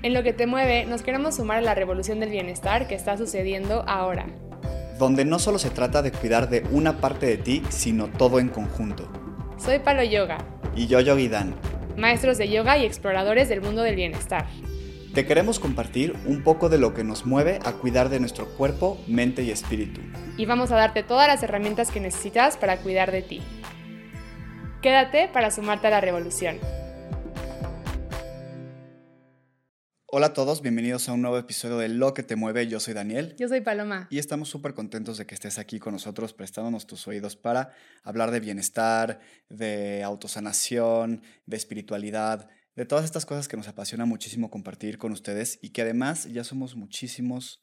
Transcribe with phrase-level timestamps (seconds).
[0.00, 3.16] En lo que te mueve, nos queremos sumar a la revolución del bienestar que está
[3.16, 4.26] sucediendo ahora.
[4.96, 8.48] Donde no solo se trata de cuidar de una parte de ti, sino todo en
[8.48, 9.10] conjunto.
[9.56, 10.38] Soy Palo Yoga.
[10.76, 11.56] Y yo Yogi Dan.
[11.96, 14.46] Maestros de yoga y exploradores del mundo del bienestar.
[15.14, 18.98] Te queremos compartir un poco de lo que nos mueve a cuidar de nuestro cuerpo,
[19.08, 20.00] mente y espíritu.
[20.36, 23.40] Y vamos a darte todas las herramientas que necesitas para cuidar de ti.
[24.80, 26.58] Quédate para sumarte a la revolución.
[30.10, 32.66] Hola a todos, bienvenidos a un nuevo episodio de Lo que te mueve.
[32.66, 33.36] Yo soy Daniel.
[33.36, 34.08] Yo soy Paloma.
[34.08, 38.30] Y estamos súper contentos de que estés aquí con nosotros, prestándonos tus oídos para hablar
[38.30, 44.96] de bienestar, de autosanación, de espiritualidad, de todas estas cosas que nos apasiona muchísimo compartir
[44.96, 47.60] con ustedes y que además ya somos muchísimos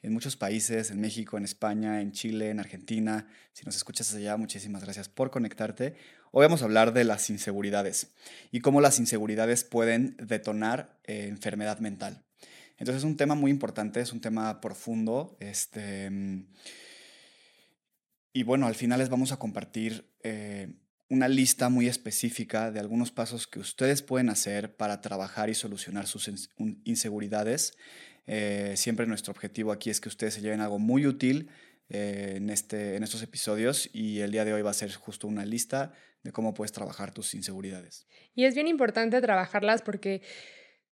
[0.00, 3.28] en muchos países, en México, en España, en Chile, en Argentina.
[3.52, 5.96] Si nos escuchas allá, muchísimas gracias por conectarte.
[6.34, 8.06] Hoy vamos a hablar de las inseguridades
[8.50, 12.24] y cómo las inseguridades pueden detonar eh, enfermedad mental.
[12.78, 15.36] Entonces es un tema muy importante, es un tema profundo.
[15.40, 16.10] Este,
[18.32, 20.72] y bueno, al final les vamos a compartir eh,
[21.10, 26.06] una lista muy específica de algunos pasos que ustedes pueden hacer para trabajar y solucionar
[26.06, 26.30] sus
[26.84, 27.76] inseguridades
[28.26, 31.48] eh, siempre nuestro objetivo aquí es que ustedes se lleven algo muy útil
[31.94, 35.28] eh, en, este, en estos episodios y el día de hoy va a ser justo
[35.28, 38.06] una lista de cómo puedes trabajar tus inseguridades.
[38.34, 40.22] Y es bien importante trabajarlas porque,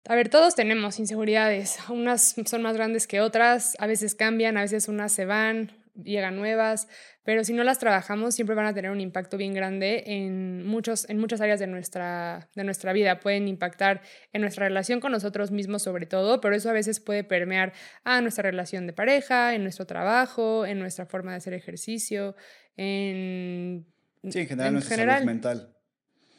[0.06, 1.76] a ver, todos tenemos inseguridades.
[1.90, 5.70] Unas son más grandes que otras, a veces cambian, a veces unas se van,
[6.02, 6.88] llegan nuevas,
[7.24, 11.08] pero si no las trabajamos siempre van a tener un impacto bien grande en, muchos,
[11.08, 13.20] en muchas áreas de nuestra, de nuestra vida.
[13.20, 14.02] Pueden impactar
[14.32, 17.72] en nuestra relación con nosotros mismos sobre todo, pero eso a veces puede permear
[18.04, 22.36] a nuestra relación de pareja, en nuestro trabajo, en nuestra forma de hacer ejercicio,
[22.76, 23.86] en...
[24.28, 25.76] Sí, en general en nuestra salud mental.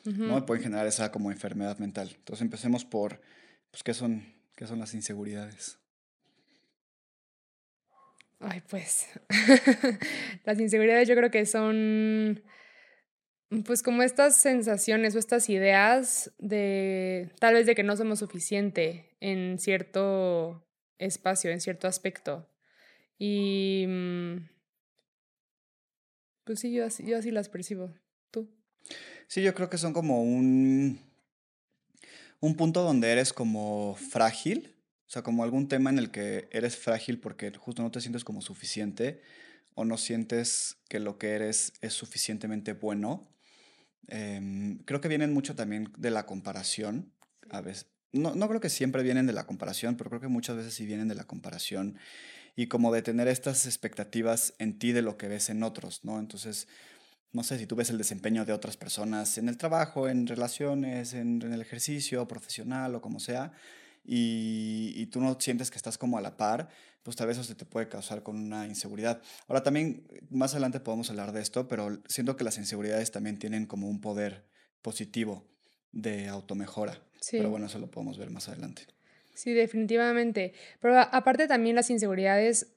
[0.05, 0.45] ¿no?
[0.45, 2.11] Pueden generar esa como enfermedad mental.
[2.16, 3.22] Entonces empecemos por,
[3.72, 4.23] pues, ¿qué son,
[4.55, 5.80] qué son las inseguridades?
[8.40, 9.08] Ay, pues
[10.46, 12.44] las inseguridades yo creo que son
[13.66, 19.16] pues como estas sensaciones o estas ideas de tal vez de que no somos suficiente
[19.22, 20.68] en cierto
[21.00, 22.50] espacio, en cierto aspecto.
[23.18, 24.50] Y mm,
[26.44, 27.94] pues sí, yo así, yo así las percibo.
[28.31, 28.50] ¿Tú?
[29.28, 31.00] Sí, yo creo que son como un,
[32.40, 34.77] un punto donde eres como frágil
[35.07, 38.25] o sea, como algún tema en el que eres frágil porque justo no te sientes
[38.25, 39.22] como suficiente
[39.73, 43.25] o no sientes que lo que eres es suficientemente bueno.
[44.07, 47.13] Em, creo que vienen mucho también de la comparación.
[47.50, 50.57] A veces, no, no creo que siempre vienen de la comparación, pero creo que muchas
[50.57, 51.97] veces sí vienen de la comparación
[52.57, 56.19] y como de tener estas expectativas en ti de lo que ves en otros, ¿no?
[56.19, 56.67] Entonces,
[57.31, 61.13] no sé si tú ves el desempeño de otras personas en el trabajo, en relaciones,
[61.13, 63.53] en, en el ejercicio profesional o como sea,
[64.09, 66.69] y, tú no sientes que estás como a la par,
[67.03, 69.22] pues tal vez eso te puede causar con una inseguridad.
[69.47, 73.66] Ahora también, más adelante podemos hablar de esto, pero siento que las inseguridades también tienen
[73.66, 74.46] como un poder
[74.81, 75.46] positivo
[75.91, 77.01] de automejora.
[77.19, 77.38] Sí.
[77.38, 78.84] Pero bueno, eso lo podemos ver más adelante.
[79.34, 80.53] Sí, definitivamente.
[80.79, 82.73] Pero aparte también las inseguridades,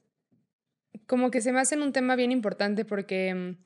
[1.07, 3.57] como que se me hacen un tema bien importante porque mm,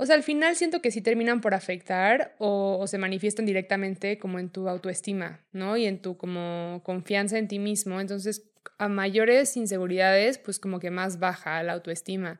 [0.00, 4.38] o sea, al final siento que sí terminan por afectar o, se manifiestan directamente como
[4.38, 5.76] en tu autoestima, ¿no?
[5.76, 8.00] Y en tu como confianza en ti mismo.
[8.00, 8.48] Entonces,
[8.78, 12.38] a mayores inseguridades, pues como que más baja la autoestima.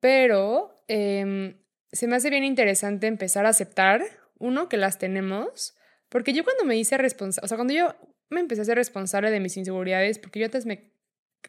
[0.00, 1.58] Pero em,
[1.92, 4.02] se me hace bien interesante empezar a aceptar,
[4.38, 5.76] uno, que las tenemos,
[6.08, 7.94] porque yo cuando me hice responsable, o sea, cuando yo
[8.30, 10.90] me empecé a ser responsable de mis inseguridades, porque yo antes me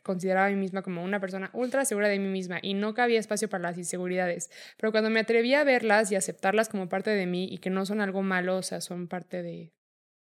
[0.04, 3.20] consideraba a mí misma como una persona ultra segura de mí misma y no cabía
[3.20, 4.50] espacio para las inseguridades.
[4.78, 7.86] Pero cuando me atreví a verlas y aceptarlas como parte de mí y que no
[7.86, 9.74] son algo malo, o sea, son parte de,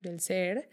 [0.00, 0.68] del ser,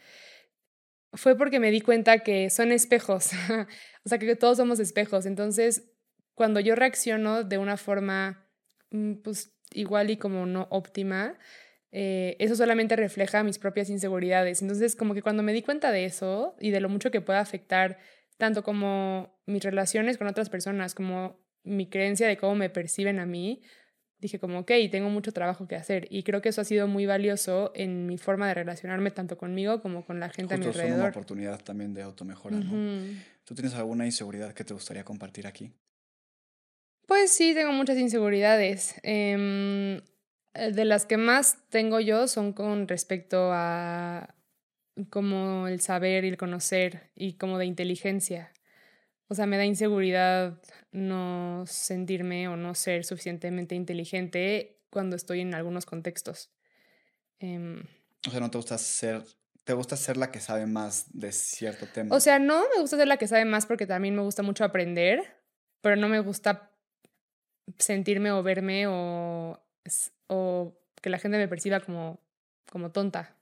[1.13, 3.31] fue porque me di cuenta que son espejos,
[4.06, 5.25] o sea, que todos somos espejos.
[5.25, 5.91] Entonces,
[6.35, 8.47] cuando yo reacciono de una forma,
[8.91, 11.38] mm, pues igual y como no óptima,
[11.91, 14.61] eh, eso solamente refleja mis propias inseguridades.
[14.61, 17.40] Entonces, como que cuando me di cuenta de eso y de lo mucho que puede
[17.40, 17.97] afectar
[18.40, 23.26] tanto como mis relaciones con otras personas, como mi creencia de cómo me perciben a
[23.26, 23.62] mí,
[24.18, 26.08] dije como, ok, tengo mucho trabajo que hacer.
[26.09, 29.82] Y creo que eso ha sido muy valioso en mi forma de relacionarme tanto conmigo
[29.82, 30.94] como con la gente a mi alrededor.
[30.94, 33.03] Es una oportunidad también de automejora, ¿no?
[33.44, 35.74] ¿Tú tienes alguna inseguridad que te gustaría compartir aquí?
[37.08, 38.96] Pues sí, tengo muchas inseguridades.
[39.03, 40.00] Em,
[40.53, 44.34] de las que más tengo yo son con respecto a
[45.05, 48.51] como el saber y el conocer y como de inteligencia.
[49.28, 50.59] O sea, me da inseguridad
[50.91, 56.51] no sentirme o no ser suficientemente inteligente cuando estoy en algunos contextos.
[57.40, 57.84] Em,
[58.28, 59.23] o sea, ¿no te gusta ser
[59.69, 62.16] te gusta ser la que sabe más de cierto tema.
[62.16, 64.63] O sea, no me gusta ser la que sabe más porque también me gusta mucho
[64.63, 65.37] aprender,
[65.81, 66.72] pero no me gusta
[67.78, 69.63] sentirme o verme o,
[70.25, 72.19] o que la gente me perciba como,
[72.72, 73.35] como tonta.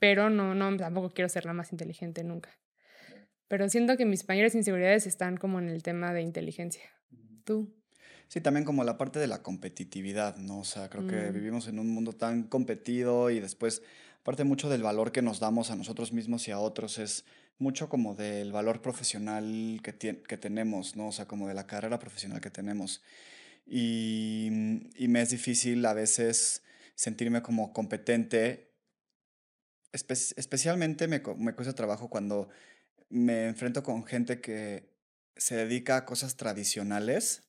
[0.00, 2.58] Pero no, no, tampoco quiero ser la más inteligente nunca.
[3.46, 6.82] Pero siento que mis mayores inseguridades están como en el tema de inteligencia.
[7.44, 7.72] ¿Tú?
[8.28, 10.60] Sí, también como la parte de la competitividad, ¿no?
[10.60, 11.32] O sea, creo que mm.
[11.34, 13.82] vivimos en un mundo tan competido y después,
[14.20, 17.24] aparte mucho del valor que nos damos a nosotros mismos y a otros, es
[17.58, 21.08] mucho como del valor profesional que, que tenemos, ¿no?
[21.08, 23.02] O sea, como de la carrera profesional que tenemos.
[23.66, 24.48] Y,
[24.94, 26.62] y me es difícil a veces
[26.94, 28.69] sentirme como competente.
[29.92, 32.48] Especialmente me, me cuesta trabajo cuando
[33.08, 34.88] me enfrento con gente que
[35.36, 37.42] se dedica a cosas tradicionales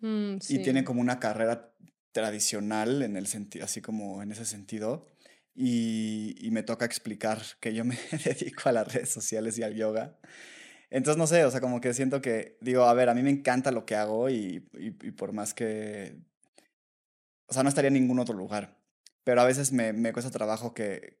[0.00, 1.72] mm, y tiene como una carrera
[2.12, 5.06] tradicional en el sentido, así como en ese sentido.
[5.54, 9.74] Y, y, me toca explicar que yo me dedico a las redes sociales y al
[9.74, 10.18] yoga.
[10.88, 13.30] Entonces, no sé, o sea, como que siento que, digo, a ver, a mí me
[13.30, 16.16] encanta lo que hago y, y, y por más que,
[17.46, 18.78] o sea, no estaría en ningún otro lugar.
[19.24, 21.18] Pero a veces me, me cuesta trabajo que,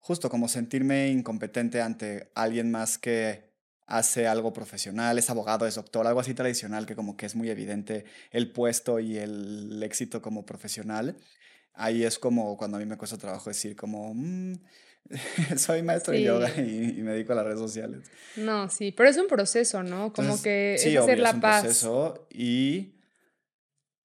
[0.00, 3.50] justo como sentirme incompetente ante alguien más que
[3.86, 7.50] hace algo profesional, es abogado, es doctor, algo así tradicional que como que es muy
[7.50, 11.16] evidente el puesto y el éxito como profesional.
[11.74, 14.54] Ahí es como cuando a mí me cuesta trabajo decir como, mm,
[15.56, 18.08] soy maestro de yoga y, me dedico a las redes sociales.
[18.36, 20.12] No, sí, pero es un proceso, ¿no?
[20.12, 22.94] Como que es hacer la es un Proceso y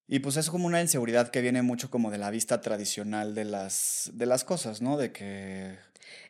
[0.08, 3.44] y pues es como una inseguridad que viene mucho como de la vista tradicional de
[3.44, 4.96] las, de las cosas, ¿no?
[4.96, 5.78] De que...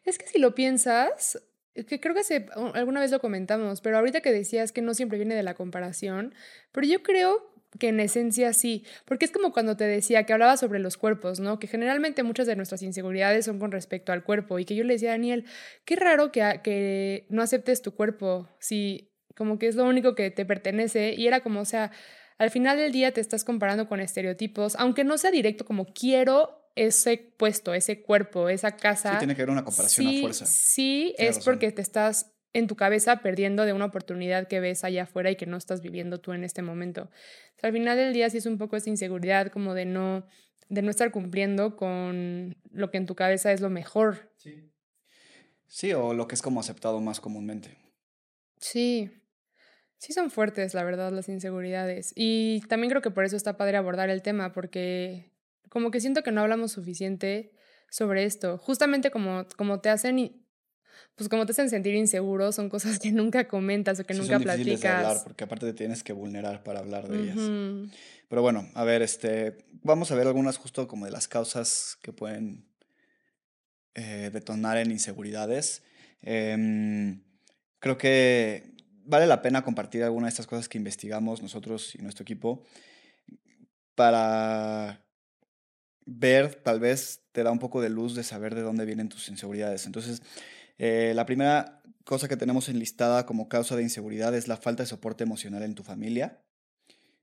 [0.07, 1.43] Es que si lo piensas,
[1.75, 5.35] que creo que alguna vez lo comentamos, pero ahorita que decías que no siempre viene
[5.35, 6.35] de la comparación,
[6.73, 10.57] pero yo creo que en esencia sí, porque es como cuando te decía que hablaba
[10.57, 11.59] sobre los cuerpos, ¿no?
[11.59, 14.95] Que generalmente muchas de nuestras inseguridades son con respecto al cuerpo y que yo le
[14.95, 15.45] decía a Daniel,
[15.85, 20.31] qué raro que, que no aceptes tu cuerpo, si como que es lo único que
[20.31, 21.91] te pertenece y era como, o sea,
[22.39, 26.56] al final del día te estás comparando con estereotipos, aunque no sea directo como quiero
[26.77, 29.13] ese puesto, ese cuerpo, esa casa.
[29.13, 30.47] Sí, tiene que haber una comparación a fuerza.
[30.47, 35.03] Sí, es porque te estás en tu cabeza perdiendo de una oportunidad que ves allá
[35.03, 37.11] afuera y que no estás viviendo tú en este momento.
[37.63, 40.27] al final del día sí es un poco esa inseguridad como de no,
[40.69, 44.33] de no estar cumpliendo con lo que en tu cabeza es lo mejor.
[44.37, 44.71] Sí.
[45.67, 47.77] Sí, o lo que es como aceptado más comúnmente.
[48.59, 49.11] Sí.
[49.99, 52.13] Sí son fuertes, la verdad, las inseguridades.
[52.15, 55.36] Y también creo que por eso está padre abordar el tema, porque
[55.77, 57.53] como que siento que no hablamos suficiente
[57.91, 58.57] sobre esto.
[58.57, 60.43] Justamente como, como te hacen
[61.17, 64.43] pues como te hacen sentir inseguro, son cosas que nunca comentas o que nunca son
[64.43, 64.81] platicas.
[64.81, 67.91] De hablar, porque aparte te tienes que vulnerar para hablar de ellas.
[68.27, 72.15] Pero bueno, a ver, este, vamos a ver algunas justo como de las causas que
[72.15, 72.67] pueden
[73.95, 75.83] eh, detonar en inseguridades.
[76.23, 77.23] Em,
[77.81, 78.73] creo que
[79.05, 82.65] vale la pena compartir alguna de estas cosas que investigamos nosotros y nuestro equipo
[83.95, 85.06] para
[86.07, 89.29] ver, tal vez te da un poco de luz de saber de dónde vienen tus
[89.29, 89.87] inseguridades.
[89.87, 90.23] Entonces,
[90.79, 94.89] eh, la primera cosa que tenemos enlistada como causa de inseguridad es la falta de
[94.89, 96.43] soporte emocional en tu familia.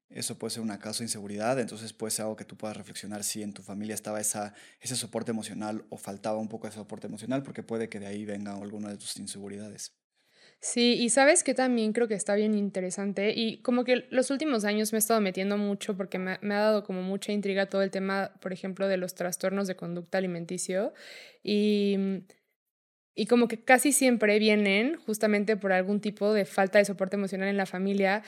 [0.10, 3.24] Eso puede ser una causa de inseguridad, entonces puede ser algo que tú puedas reflexionar
[3.24, 7.08] si en tu familia estaba esa, ese soporte emocional o faltaba un poco de soporte
[7.08, 9.96] emocional, porque puede que de ahí venga alguna de tus inseguridades.
[10.66, 14.64] Sí, y sabes que también creo que está bien interesante y como que los últimos
[14.64, 17.82] años me he estado metiendo mucho porque me, me, ha dado como mucha intriga todo
[17.82, 20.94] el tema, por ejemplo, de los trastornos de conducta alimenticio
[21.44, 21.98] y,
[23.14, 27.50] y como que casi siempre vienen justamente por algún tipo de falta de soporte emocional
[27.50, 28.24] en la familia,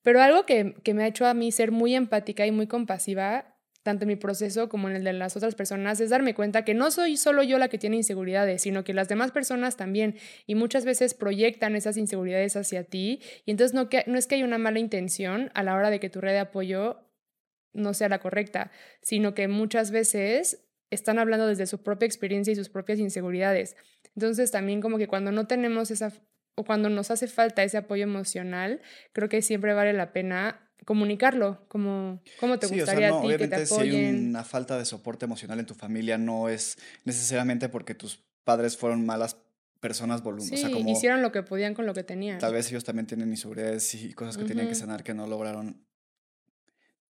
[0.00, 3.53] pero algo que, que me ha hecho a mí ser muy empática y muy compasiva
[3.84, 6.74] tanto en mi proceso como en el de las otras personas, es darme cuenta que
[6.74, 10.56] no soy solo yo la que tiene inseguridades, sino que las demás personas también, y
[10.56, 14.44] muchas veces proyectan esas inseguridades hacia ti, y entonces no, que, no es que haya
[14.44, 17.06] una mala intención a la hora de que tu red de apoyo
[17.74, 18.70] no sea la correcta,
[19.02, 23.76] sino que muchas veces están hablando desde su propia experiencia y sus propias inseguridades.
[24.16, 26.12] Entonces también como que cuando no tenemos esa
[26.56, 28.80] o cuando nos hace falta ese apoyo emocional,
[29.12, 33.62] creo que siempre vale la pena comunicarlo, como cómo te gustaría a ti que te
[33.62, 33.66] apoyen.
[33.66, 38.22] Si hay una falta de soporte emocional en tu familia, no es necesariamente porque tus
[38.44, 39.36] padres fueron malas
[39.80, 40.68] personas voluntarias.
[40.68, 42.38] Sí, como hicieron lo que podían con lo que tenían.
[42.38, 45.84] Tal vez ellos también tienen inseguridades y cosas que tenían que sanar que no lograron,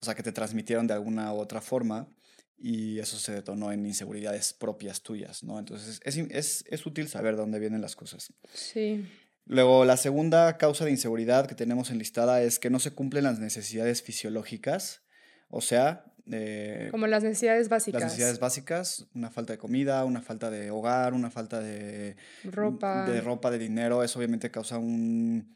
[0.00, 2.08] o sea, que te transmitieron de alguna u otra forma
[2.56, 5.58] y eso se detonó en inseguridades propias tuyas, ¿no?
[5.58, 8.32] Entonces es, es, es útil saber dónde vienen las cosas.
[8.52, 9.04] Sí.
[9.46, 13.38] Luego, la segunda causa de inseguridad que tenemos enlistada es que no se cumplen las
[13.38, 15.02] necesidades fisiológicas,
[15.48, 18.00] o sea, Eh, Como las necesidades básicas.
[18.00, 23.04] Las necesidades básicas, una falta de comida, una falta de hogar, una falta de ropa.
[23.04, 25.54] De ropa, de dinero, eso obviamente causa un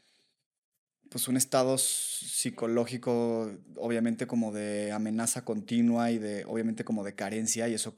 [1.09, 7.67] pues un estado psicológico, obviamente como de amenaza continua y de, obviamente como de carencia,
[7.67, 7.95] y eso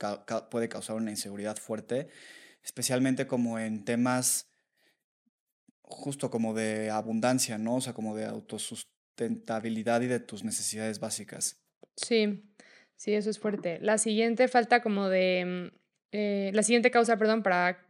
[0.50, 2.08] puede causar una inseguridad fuerte,
[2.64, 4.48] especialmente como en temas
[5.92, 7.76] justo como de abundancia, ¿no?
[7.76, 11.62] O sea, como de autosustentabilidad y de tus necesidades básicas.
[11.96, 12.44] Sí,
[12.96, 13.80] sí, eso es fuerte.
[13.82, 15.78] La siguiente falta como de, mm,
[16.14, 17.86] eh, la siguiente causa, perdón, para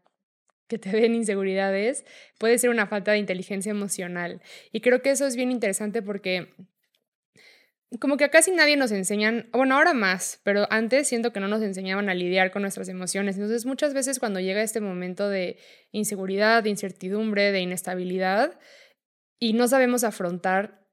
[0.68, 2.06] que te den inseguridades
[2.40, 4.42] puede ser una falta de inteligencia emocional.
[4.72, 6.54] Y creo que eso es bien interesante porque
[8.00, 11.62] como que casi nadie nos enseñan, bueno, ahora más, pero antes siento que no nos
[11.62, 13.36] enseñaban a lidiar con nuestras emociones.
[13.36, 15.58] Entonces muchas veces cuando llega este momento de
[15.92, 18.58] inseguridad, de incertidumbre, de inestabilidad,
[19.40, 20.88] y no sabemos afrontar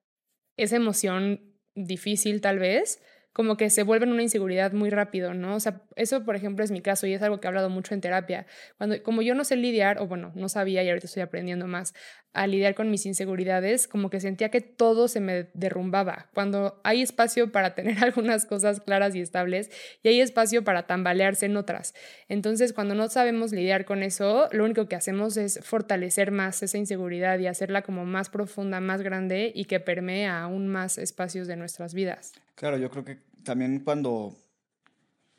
[0.56, 3.00] esa emoción difícil tal vez,
[3.38, 5.54] como que se vuelven una inseguridad muy rápido, ¿no?
[5.54, 7.94] O sea, eso, por ejemplo, es mi caso y es algo que he hablado mucho
[7.94, 8.46] en terapia.
[8.78, 11.94] Cuando, como yo no sé lidiar, o bueno, no sabía y ahorita estoy aprendiendo más
[12.32, 16.26] a lidiar con mis inseguridades, como que sentía que todo se me derrumbaba.
[16.34, 19.70] Cuando hay espacio para tener algunas cosas claras y estables
[20.02, 21.94] y hay espacio para tambalearse en otras.
[22.28, 26.76] Entonces, cuando no sabemos lidiar con eso, lo único que hacemos es fortalecer más esa
[26.76, 31.54] inseguridad y hacerla como más profunda, más grande y que permee aún más espacios de
[31.54, 32.32] nuestras vidas.
[32.56, 34.36] Claro, yo creo que también cuando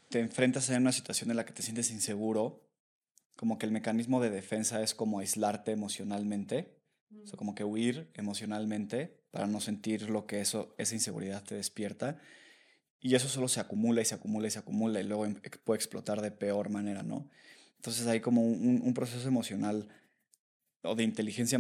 [0.10, 2.66] te enfrentas a una situación en la que te sientes inseguro,
[3.36, 6.76] como que el mecanismo de defensa es como aislarte emocionalmente,
[7.24, 11.56] o sea, como que huir emocionalmente para no sentir lo que eso, esa inseguridad te
[11.56, 12.20] despierta.
[13.00, 15.78] Y eso solo se acumula y se acumula y se acumula y luego em, puede
[15.78, 17.30] explotar de peor manera, ¿no?
[17.78, 19.88] Entonces hay como un, proceso emocional
[20.84, 21.58] o de inteligencia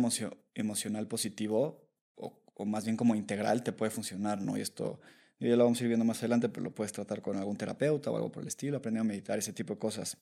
[0.53, 4.57] emocional positivo o, o, más bien como integral te puede funcionar, ¿no?
[4.57, 4.99] Y esto
[5.47, 8.11] ya lo vamos a ir viendo más adelante, pero lo puedes tratar con algún terapeuta
[8.11, 10.17] o algo por el estilo, aprender a meditar, ese tipo de cosas.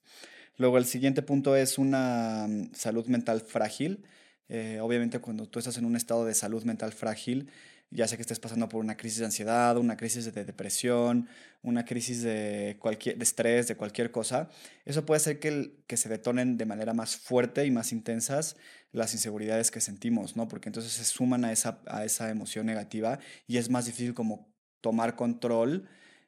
[0.58, 4.06] Luego el siguiente punto es una mm, salud mental frágil.
[4.50, 7.50] Eh, obviamente cuando tú estás en un estado de salud mental frágil,
[7.90, 11.28] ya sea que estés pasando por una crisis de ansiedad, una crisis de depresión,
[11.62, 14.50] una crisis de, cualquier, de estrés, de cualquier cosa,
[14.86, 18.58] eso puede hacer que, que se detonen de manera más fuerte y más intensas
[18.92, 20.48] las inseguridades que sentimos, ¿no?
[20.48, 24.57] Porque entonces se suman a esa, a esa emoción negativa y es más difícil como
[24.82, 25.88] tomar control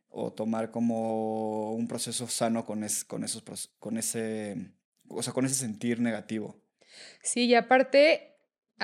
[0.09, 3.43] o tomar como un proceso sano con, con, esos,
[3.79, 4.71] con, ese,
[5.07, 6.61] o sea, con ese sentir negativo.
[7.21, 8.37] Sí, y aparte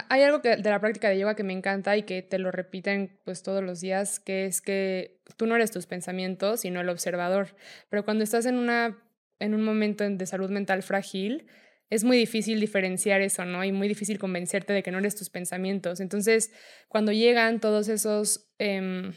[0.10, 2.51] hay algo que, de la práctica de yoga que me encanta y que te lo
[2.51, 6.89] repiten pues todos los días, que es que tú no eres tus pensamientos, sino el
[6.89, 7.55] observador.
[7.89, 8.98] Pero cuando estás en, una,
[9.39, 11.48] en un momento de salud mental frágil,
[11.89, 13.63] es muy difícil diferenciar eso, ¿no?
[13.63, 16.00] Y muy difícil convencerte de que no eres tus pensamientos.
[16.00, 16.51] Entonces,
[16.88, 18.51] cuando llegan todos esos...
[18.57, 19.13] Em,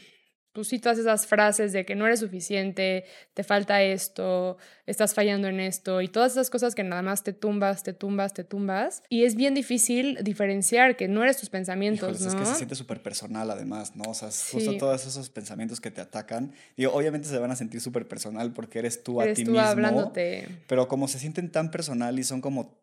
[0.51, 5.47] pues sí, todas esas frases de que no eres suficiente, te falta esto, estás fallando
[5.47, 9.03] en esto y todas esas cosas que nada más te tumbas, te tumbas, te tumbas.
[9.09, 12.27] Y es bien difícil diferenciar que no eres tus pensamientos, ¿no?
[12.27, 14.05] Es que se siente súper personal además, ¿no?
[14.09, 17.81] O sea, justo todos esos pensamientos que te atacan, y obviamente se van a sentir
[17.81, 19.65] súper personal porque eres tú a ti tú mismo.
[19.65, 20.47] hablándote.
[20.67, 22.79] Pero como se sienten tan personal y son como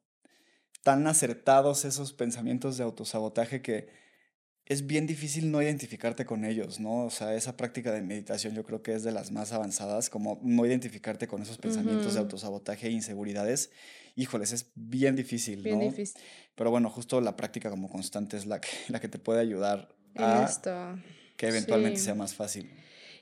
[0.82, 4.05] tan acertados esos pensamientos de autosabotaje que
[4.66, 7.04] es bien difícil no identificarte con ellos, ¿no?
[7.04, 10.40] O sea, esa práctica de meditación yo creo que es de las más avanzadas, como
[10.42, 13.70] no identificarte con esos pensamientos de autosabotaje e inseguridades.
[14.16, 16.20] Híjoles, es bien difícil, bien difícil.
[16.56, 19.88] Pero bueno, justo la práctica como constante es la que, la que te puede ayudar
[20.16, 20.99] a esto.
[21.37, 22.68] que eventualmente sea más fácil.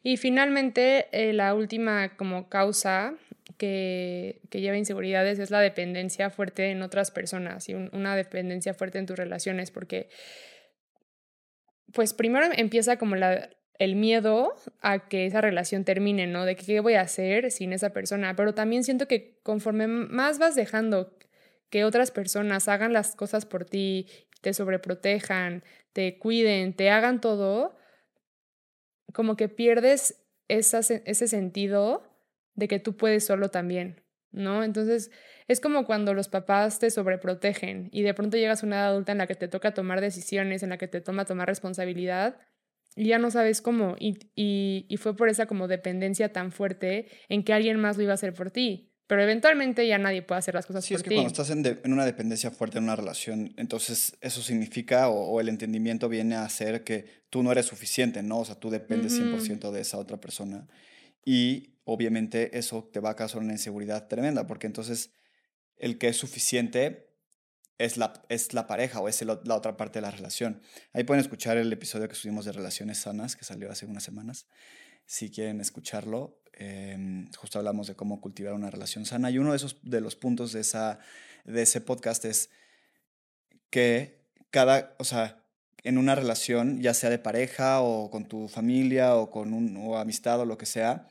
[0.02, 3.14] Y finalmente, eh, la última como causa
[3.58, 8.98] que, que, lleva inseguridades es la dependencia fuerte en otras personas y una dependencia fuerte
[8.98, 10.08] en tus relaciones, porque
[11.94, 13.16] pues primero empieza como
[13.78, 16.44] el miedo a que esa relación termine, ¿no?
[16.44, 20.54] De qué voy a hacer sin esa persona, pero también siento que conforme más vas
[20.54, 21.16] dejando
[21.70, 24.06] que otras personas hagan las cosas por ti,
[24.40, 27.76] te sobreprotejan, te cuiden, te hagan todo,
[29.12, 32.02] como que pierdes ese sentido
[32.54, 34.62] de que tú puedes solo también, ¿no?
[34.62, 35.10] Entonces,
[35.48, 39.12] es como cuando los papás te sobreprotegen y de pronto llegas a una edad adulta
[39.12, 42.36] en la que te toca tomar decisiones, en la que te toma tomar responsabilidad
[42.96, 43.96] y ya no sabes cómo.
[43.98, 48.12] Y, y, fue por esa como dependencia tan fuerte en que alguien más lo iba
[48.12, 48.90] a hacer por ti.
[49.06, 51.08] Pero eventualmente ya nadie puede hacer las cosas sí, por ti.
[51.10, 54.40] Sí, es que cuando estás en, en, una dependencia fuerte en una relación, entonces eso
[54.40, 58.38] significa o, el entendimiento viene a ser que tú no eres suficiente, ¿no?
[58.38, 60.68] O sea, tú dependes 100% de esa otra persona.
[61.22, 65.10] Y obviamente eso te va a causar una inseguridad tremenda, porque entonces
[65.76, 67.08] el que es suficiente
[67.78, 70.62] es la, es la pareja o es la otra parte de la relación.
[70.92, 74.46] Ahí pueden escuchar el episodio que subimos de relaciones sanas, que salió hace unas semanas.
[75.06, 76.40] si quieren escucharlo.
[76.54, 80.16] Em, justo hablamos de cómo cultivar una relación sana y uno de, esos, de los
[80.16, 80.98] puntos de, esa,
[81.44, 82.48] de ese podcast es
[83.70, 85.44] que cada, o sea,
[85.82, 89.98] en una relación, ya sea de pareja o con tu familia o con un o
[89.98, 91.08] amistad o lo que sea,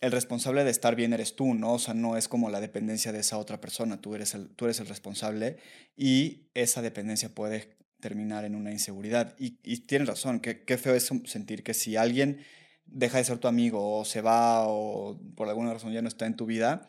[0.00, 1.74] el responsable de estar bien eres tú, ¿no?
[1.74, 4.66] O sea, no es como la dependencia de esa otra persona, tú eres el, tú
[4.66, 5.56] eres el responsable
[5.96, 9.34] y esa dependencia puede terminar en una inseguridad.
[9.38, 12.44] Y, y tienes razón, qué, qué feo es sentir que si alguien
[12.84, 16.26] deja de ser tu amigo o se va o por alguna razón ya no está
[16.26, 16.88] en tu vida,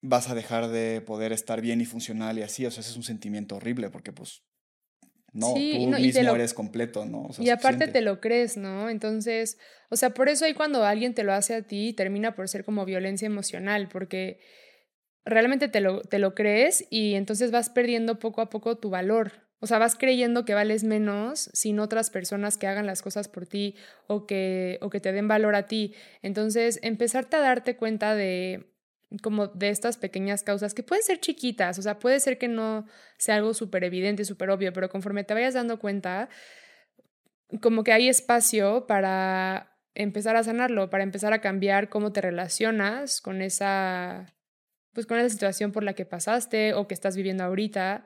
[0.00, 2.66] vas a dejar de poder estar bien y funcional y así.
[2.66, 4.42] O sea, ese es un sentimiento horrible porque pues
[5.32, 7.28] no, tú mismo eres completo, ¿no?
[7.38, 8.88] y aparte te lo crees, ¿no?
[8.88, 9.58] Entonces,
[9.90, 12.64] o sea, por eso ahí cuando alguien te lo hace a ti, termina por ser
[12.64, 14.40] como violencia emocional, porque
[15.24, 19.48] realmente te lo, te lo crees y entonces vas perdiendo poco a poco tu valor.
[19.60, 23.46] O sea, vas creyendo que vales menos sin otras personas que hagan las cosas por
[23.46, 23.74] ti
[24.06, 25.94] o que, o que te den valor a ti.
[26.22, 28.72] Entonces, empezarte a darte cuenta de,
[29.22, 32.86] como de estas pequeñas causas que pueden ser chiquitas, o sea, puede ser que no
[33.16, 36.28] sea algo súper evidente, súper obvio, pero conforme te vayas dando cuenta,
[37.62, 43.20] como que hay espacio para empezar a sanarlo, para empezar a cambiar cómo te relacionas
[43.20, 44.34] con esa,
[44.92, 48.04] pues con esa situación por la que pasaste o que estás viviendo ahorita,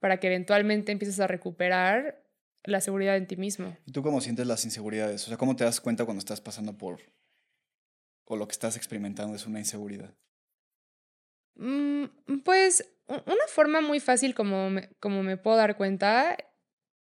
[0.00, 2.22] para que eventualmente empieces a recuperar
[2.64, 3.76] la seguridad en ti mismo.
[3.86, 5.24] ¿Y tú cómo sientes las inseguridades?
[5.24, 7.00] O sea, ¿cómo te das cuenta cuando estás pasando por
[8.26, 10.14] o lo que estás experimentando es una inseguridad?
[11.56, 12.04] Mm,
[12.44, 16.36] pues una forma muy fácil como me, como me puedo dar cuenta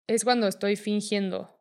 [0.06, 1.60] es cuando estoy fingiendo.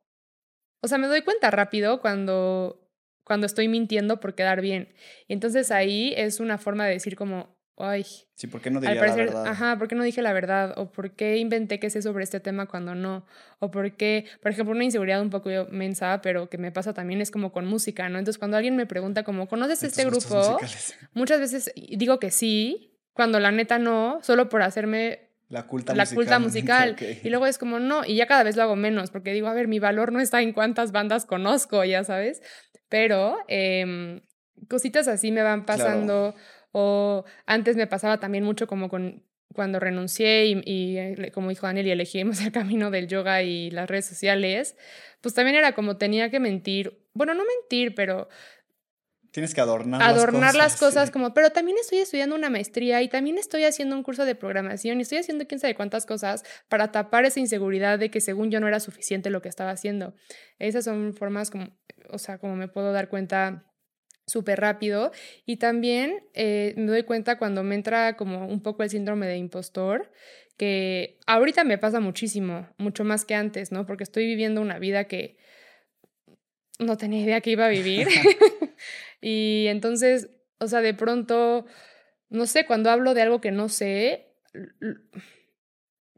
[0.81, 2.89] O sea, me doy cuenta rápido cuando,
[3.23, 4.93] cuando estoy mintiendo por quedar bien.
[5.27, 8.05] Y entonces ahí es una forma de decir como, ay.
[8.35, 9.47] Sí, ¿por qué no diría la verdad?
[9.47, 10.73] Ajá, ¿por qué no dije la verdad?
[10.77, 13.25] O ¿por qué inventé que sé sobre este tema cuando no?
[13.59, 17.21] O ¿por qué, por ejemplo, una inseguridad un poco mensa, pero que me pasa también
[17.21, 18.19] es como con música, ¿no?
[18.19, 20.59] Entonces, cuando alguien me pregunta como, ¿conoces este grupo?
[21.13, 26.03] Muchas veces digo que sí, cuando la neta no, solo por hacerme la culta la
[26.03, 26.15] musical.
[26.15, 26.95] Culta musical.
[27.23, 29.53] Y luego es como, no, y ya cada vez lo hago menos, porque digo, a
[29.53, 32.41] ver, mi valor no está en cuántas bandas conozco, ya sabes.
[32.87, 34.21] Pero eh,
[34.67, 36.35] cositas así me van pasando.
[36.71, 41.65] O antes me pasaba también mucho como con cuando renuncié y, y, eh, como dijo
[41.65, 44.75] Daniel y elegimos el camino del yoga y las redes sociales,
[45.21, 48.29] pues también era como tenía que mentir, bueno, no mentir, pero...
[49.31, 50.79] Tienes que adornar, adornar las cosas.
[50.79, 54.25] Las cosas como, pero también estoy estudiando una maestría y también estoy haciendo un curso
[54.25, 58.21] de programación y estoy haciendo quién sabe cuántas cosas para tapar esa inseguridad de que
[58.21, 60.15] según yo no era suficiente lo que estaba haciendo.
[60.57, 61.69] Esas son formas como,
[62.09, 63.68] o sea, como me puedo dar cuenta
[64.29, 65.11] súper rápido
[65.45, 69.37] y también eh, me doy cuenta cuando me entra como un poco el síndrome de
[69.37, 70.11] impostor,
[70.57, 73.85] que ahorita me pasa muchísimo, mucho más que antes, ¿no?
[73.85, 75.37] Porque estoy viviendo una vida que
[76.79, 78.07] no tenía idea que iba a vivir.
[79.21, 81.65] y entonces, o sea, de pronto,
[82.29, 84.33] no sé, cuando hablo de algo que no sé,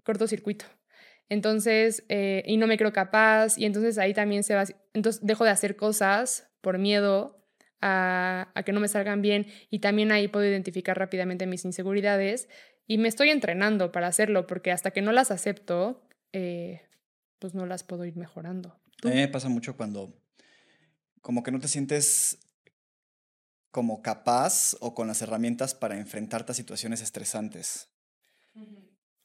[0.03, 0.65] cortocircuito.
[1.29, 5.45] Entonces, eh, y no me creo capaz, y entonces ahí también se va, entonces dejo
[5.45, 7.40] de hacer cosas por miedo
[7.81, 12.47] a, que no me salgan bien y también ahí puedo identificar rápidamente mis inseguridades
[12.87, 16.81] y me estoy entrenando para hacerlo porque hasta que no las acepto, eh,
[17.39, 18.79] pues no las puedo ir mejorando.
[19.03, 20.13] A mí me pasa mucho cuando
[21.21, 22.39] como que no te sientes
[23.71, 27.89] como capaz o con las herramientas para enfrentarte a situaciones estresantes.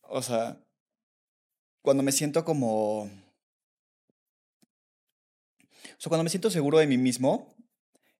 [0.02, 0.60] O sea,
[1.82, 3.10] cuando me siento como...
[5.96, 7.55] O sea, cuando me siento seguro de mí mismo,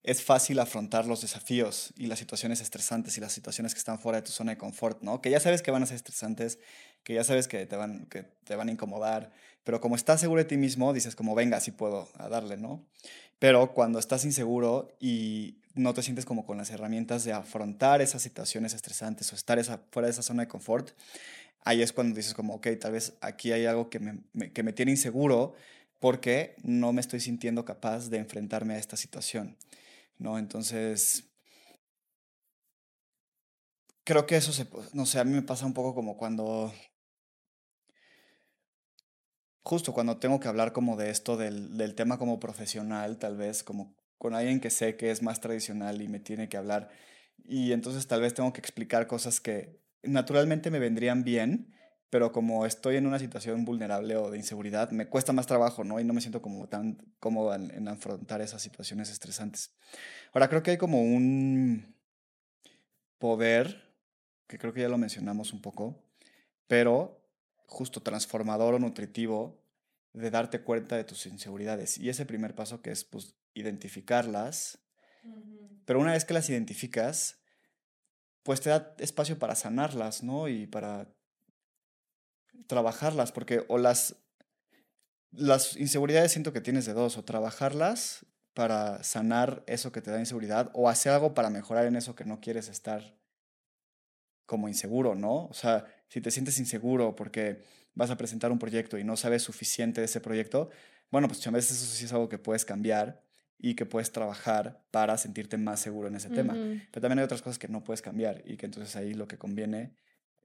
[0.07, 4.21] es fácil afrontar los desafíos y las situaciones estresantes y las situaciones que están fuera
[4.21, 5.21] de tu zona de confort, ¿no?
[5.21, 6.61] Que ya sabes que van a ser estresantes,
[7.03, 9.33] que ya sabes que te van, que te van a incomodar,
[9.65, 12.87] pero como estás seguro de ti mismo, dices como, venga, sí puedo a darle, ¿no?
[13.41, 18.23] Pero cuando estás inseguro y no te sientes como con las herramientas de afrontar esas
[18.23, 20.91] situaciones estresantes o estar esa, fuera de esa zona de confort,
[21.65, 24.73] ahí es cuando dices como, ok, tal vez aquí hay algo que me, que me
[24.73, 25.55] tiene inseguro
[25.99, 29.57] porque no me estoy sintiendo capaz de enfrentarme a esta situación.
[30.19, 30.39] ¿No?
[30.39, 31.31] Entonces,
[34.05, 36.73] creo que eso se, no sé, a mí me pasa un poco como cuando,
[39.63, 43.63] justo cuando tengo que hablar como de esto, del, del tema como profesional, tal vez,
[43.65, 46.89] como con alguien que sé que es más tradicional y me tiene que hablar,
[47.45, 51.75] y entonces tal vez tengo que explicar cosas que naturalmente me vendrían bien,
[52.11, 55.99] pero como estoy en una situación vulnerable o de inseguridad, me cuesta más trabajo, ¿no?
[55.99, 59.75] Y no me siento como tan cómodo en, afrontar esas situaciones estresantes.
[60.33, 61.95] Ahora, creo que hay como un
[63.19, 63.95] poder,
[64.47, 66.05] que creo que ya lo mencionamos un poco,
[66.69, 67.21] pero
[67.67, 69.61] justo transformador o nutritivo
[70.13, 71.99] de darte cuenta de tus inseguridades.
[71.99, 74.79] Y ese primer paso que es pues identificarlas,
[75.85, 77.41] pero una vez que las identificas,
[78.45, 80.49] pues te da espacio para sanarlas, ¿no?
[80.49, 81.09] Y para
[82.67, 84.17] trabajarlas, porque o las,
[85.31, 90.19] las inseguridades siento que tienes de dos, o trabajarlas para sanar eso que te da
[90.19, 93.17] inseguridad, o hacer algo para mejorar en eso que no quieres estar
[94.47, 95.47] como inseguro, ¿no?
[95.47, 97.63] O sea, si te sientes inseguro porque
[97.95, 100.71] vas a presentar un proyecto y no sabes mucho de ese proyecto,
[101.11, 103.23] bueno, pues a veces eso sí es algo que puedes cambiar
[103.59, 106.55] y que puedes trabajar para sentirte más seguro en ese tema.
[106.55, 109.39] Pero también hay otras cosas que no puedes cambiar y que entonces ahí lo que
[109.39, 109.95] conviene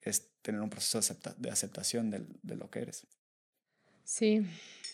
[0.01, 0.99] es tener un proceso
[1.37, 3.07] de, aceptación de, lo que eres.
[4.03, 4.45] Sí,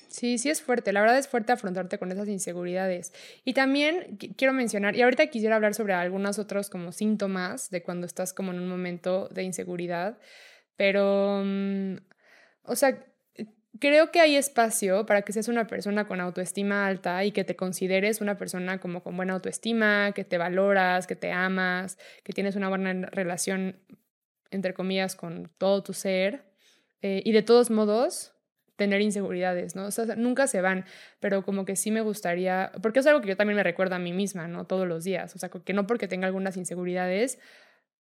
[0.09, 0.93] Sí, sí es fuerte.
[0.93, 3.13] La verdad es fuerte afrontarte con esas inseguridades.
[3.43, 8.07] Y también quiero mencionar, y ahorita quisiera hablar sobre algunos otros como síntomas de cuando
[8.07, 10.17] estás como en un momento de inseguridad,
[10.77, 11.97] pero, mm,
[12.63, 13.05] o sea,
[13.79, 17.55] creo que hay espacio para que seas una persona con autoestima alta y que te
[17.55, 22.55] consideres una persona como con buena autoestima, que te valoras, que te amas, que tienes
[22.55, 23.77] una buena relación,
[24.51, 26.45] entre comillas, con todo tu ser.
[27.01, 28.33] Eh, y de todos modos,
[28.77, 29.89] tener inseguridades, ¿no?
[30.15, 30.85] Nunca se van,
[31.19, 33.99] pero como que sí me gustaría, porque es algo que yo también me recuerdo a
[33.99, 34.65] mí misma, ¿no?
[34.65, 37.39] Todos los días, o sea, que no porque tenga algunas inseguridades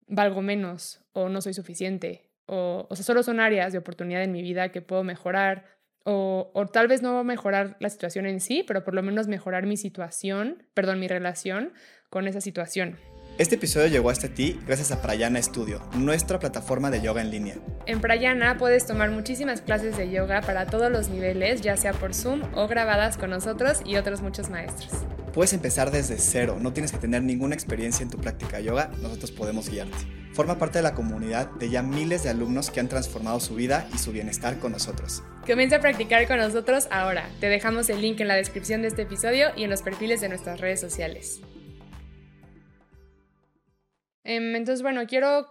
[0.08, 4.31] valgo menos o no soy suficiente, o, o sea, solo son áreas de oportunidad en
[4.31, 5.65] mi vida que puedo mejorar,
[6.03, 9.65] o, o tal vez no mejorar la situación en sí, pero por lo menos mejorar
[9.65, 11.73] mi situación, perdón, mi relación
[12.10, 12.97] con esa situación.
[13.37, 17.55] Este episodio llegó hasta ti gracias a Prayana Studio, nuestra plataforma de yoga en línea.
[17.85, 22.13] En Prayana puedes tomar muchísimas clases de yoga para todos los niveles, ya sea por
[22.13, 24.89] Zoom o grabadas con nosotros y otros muchos maestros.
[25.33, 28.89] Puedes empezar desde cero, no tienes que tener ninguna experiencia en tu práctica de yoga,
[29.01, 29.97] nosotros podemos guiarte.
[30.31, 33.85] Forma parte de la comunidad de ya miles de alumnos que han transformado su vida
[33.93, 35.23] y su bienestar con nosotros.
[35.45, 37.29] Comienza a practicar con nosotros ahora.
[37.41, 40.29] Te dejamos el link en la descripción de este episodio y en los perfiles de
[40.29, 41.41] nuestras redes sociales.
[44.25, 45.47] Em, entonces, bueno, quiero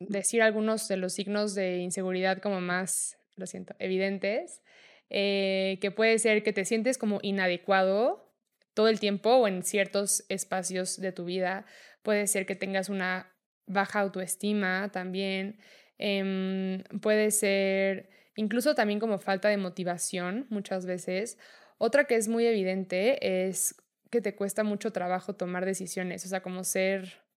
[0.00, 4.62] decir algunos de los signos de inseguridad como más, lo siento, evidentes,
[5.08, 8.34] eh, que puede ser que te sientes como inadecuado
[8.74, 11.64] todo el tiempo o en ciertos espacios de tu vida.
[12.02, 13.32] Puede ser que tengas una
[13.66, 15.60] baja autoestima también.
[15.98, 21.38] Em, puede ser incluso también como falta de motivación muchas veces.
[21.78, 23.76] Otra que es muy evidente es
[24.10, 27.27] que te cuesta mucho trabajo tomar decisiones, o sea, como ser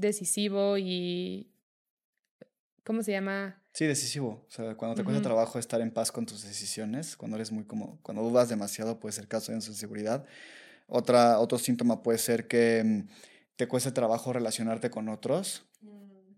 [0.00, 1.50] decisivo y...
[2.84, 3.62] ¿Cómo se llama?
[3.78, 4.44] Sí, decisivo.
[4.48, 7.64] O sea, cuando te cuesta trabajo estar en paz con tus decisiones, cuando eres muy
[7.64, 10.26] como, cuando dudas demasiado puede ser caso de inseguridad.
[10.88, 13.08] Otra, otro síntoma puede ser que mm,
[13.56, 16.32] te cueste trabajo relacionarte con otros mm.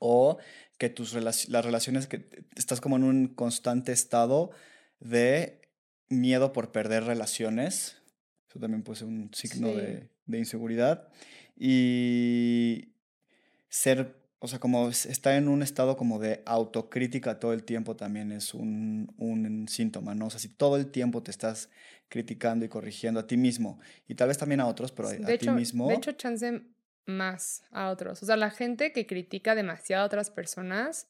[0.00, 0.38] o
[0.78, 4.50] que tus las relaciones, que estás como en un constante estado
[4.98, 5.60] de
[6.08, 7.98] miedo por perder relaciones.
[8.48, 11.08] Eso también puede ser un signo de, de inseguridad.
[11.56, 12.91] Y
[13.72, 18.30] ser, o sea, como estar en un estado como de autocrítica todo el tiempo también
[18.30, 20.26] es un, un síntoma, ¿no?
[20.26, 21.70] O sea, si todo el tiempo te estás
[22.08, 25.48] criticando y corrigiendo a ti mismo y tal vez también a otros, pero a, ti
[25.48, 25.88] mismo.
[25.88, 26.62] De hecho, chance
[27.06, 28.22] más a otros.
[28.22, 31.08] O sea, la gente que critica demasiado a otras personas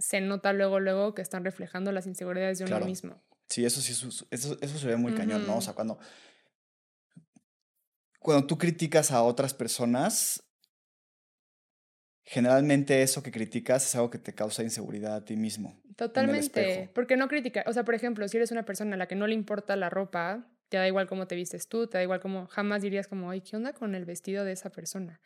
[0.00, 3.22] se nota luego, luego que están reflejando las inseguridades de uno mismo.
[3.48, 4.26] Sí, eso sí, eso,
[4.60, 5.58] eso, se ve muy cañón, ¿no?
[5.58, 6.00] O sea, cuando,
[8.18, 10.42] cuando tú criticas a otras personas,
[12.26, 15.80] generalmente eso que criticas es algo que te causa inseguridad a ti mismo.
[15.94, 19.14] Totalmente, porque no critica, o sea, por ejemplo, si eres una persona a la que
[19.14, 22.20] no le importa la ropa, te da igual cómo te vistes tú, te da igual
[22.20, 25.20] cómo, jamás dirías como, ay, ¿qué onda con el vestido de esa persona?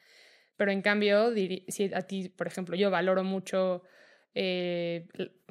[0.56, 1.32] Pero en cambio,
[1.68, 3.82] si a ti, por ejemplo, yo valoro mucho,
[4.34, 5.08] eh,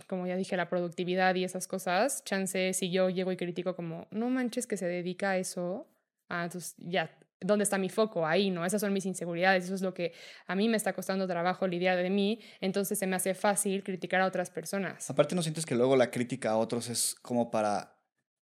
[0.07, 4.07] como ya dije, la productividad y esas cosas, chance si yo llego y critico como,
[4.12, 5.89] no manches que se dedica a eso,
[6.29, 8.25] ah, entonces ya ¿Dónde está mi foco?
[8.25, 8.65] Ahí, ¿no?
[8.65, 10.13] Esas son mis inseguridades, eso es lo que
[10.47, 14.21] a mí me está costando trabajo lidiar de mí, entonces se me hace fácil criticar
[14.21, 15.10] a otras personas.
[15.10, 17.95] Aparte, ¿no sientes que luego la crítica a otros es como para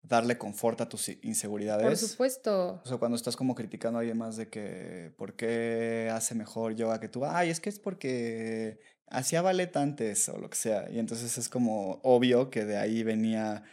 [0.02, 1.86] darle confort a tus inseguridades?
[1.86, 2.82] Por supuesto.
[2.84, 6.76] O sea, cuando estás como criticando a alguien más de que, ¿por qué hace mejor
[6.76, 7.26] yoga que tú?
[7.26, 10.89] Ay, es que es porque hacía ballet antes o lo que sea.
[10.89, 13.63] Y entonces es como obvio que de ahí venía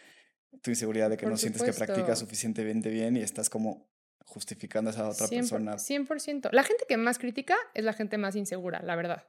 [0.63, 3.94] tu inseguridad de que no sientes que practicas suficientemente bien y estás como
[4.35, 5.77] justificando a esa otra persona.
[5.77, 6.51] 100%.
[6.53, 9.25] La gente que más critica es la gente más insegura, la verdad.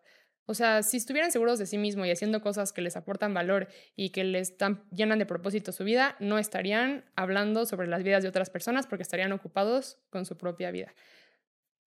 [0.48, 3.68] O sea, si estuvieran seguros de sí mismo y haciendo cosas que les aportan valor
[3.96, 4.56] y que les
[4.92, 9.04] llenan de propósito su vida, no estarían hablando sobre las vidas de otras personas porque
[9.04, 10.94] estarían ocupados con su propia vida.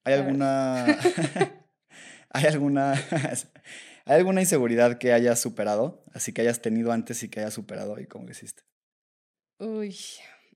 [0.04, 0.86] ¿Hay alguna...
[2.30, 2.94] ¿Hay alguna...
[4.04, 6.02] ¿Hay alguna inseguridad que hayas superado?
[6.14, 8.62] Así que hayas tenido antes y que hayas superado y cómo lo hiciste.
[9.58, 9.94] Uy,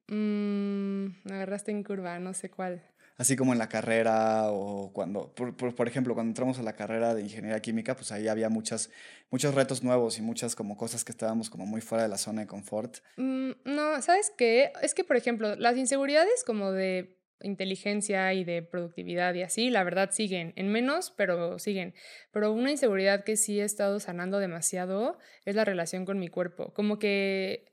[0.08, 2.82] mmm, me agarraste en curva, no sé cuál.
[3.16, 6.74] Así como en la carrera o cuando, por, por, por, ejemplo, cuando entramos a la
[6.74, 8.90] carrera de ingeniería química, pues ahí había muchas,
[9.30, 12.40] muchos retos nuevos y muchas como cosas que estábamos como muy fuera de la zona
[12.40, 12.98] de confort.
[13.16, 14.72] Mm, no, ¿sabes qué?
[14.80, 19.84] Es que, por ejemplo, las inseguridades como de inteligencia y de productividad y así, la
[19.84, 21.94] verdad siguen, en menos, pero siguen.
[22.30, 26.72] Pero una inseguridad que sí he estado sanando demasiado es la relación con mi cuerpo.
[26.72, 27.70] Como que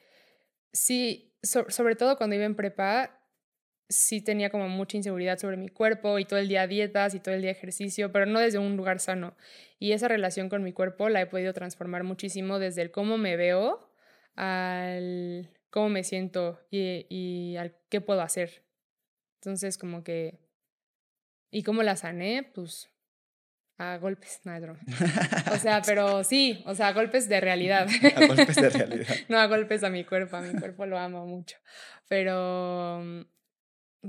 [0.74, 3.20] sí, sobre todo cuando iba en prepa,
[3.90, 7.34] sí tenía como mucha inseguridad sobre mi cuerpo y todo el día dietas y todo
[7.34, 9.36] el día ejercicio, pero no desde un lugar sano.
[9.80, 13.36] Y esa relación con mi cuerpo la he podido transformar muchísimo desde el cómo me
[13.36, 13.92] veo
[14.36, 18.64] al cómo me siento y, y al qué puedo hacer.
[19.42, 20.40] Entonces, como que...
[21.52, 22.44] ¿Y cómo la sané?
[22.44, 22.92] Pues
[23.80, 24.52] a golpes, no
[25.54, 27.88] O sea, pero sí, o sea, a golpes de realidad.
[28.16, 29.08] a golpes de realidad.
[29.30, 31.56] no a golpes a mi cuerpo, a mi cuerpo lo amo mucho.
[32.10, 33.22] Pero, mm,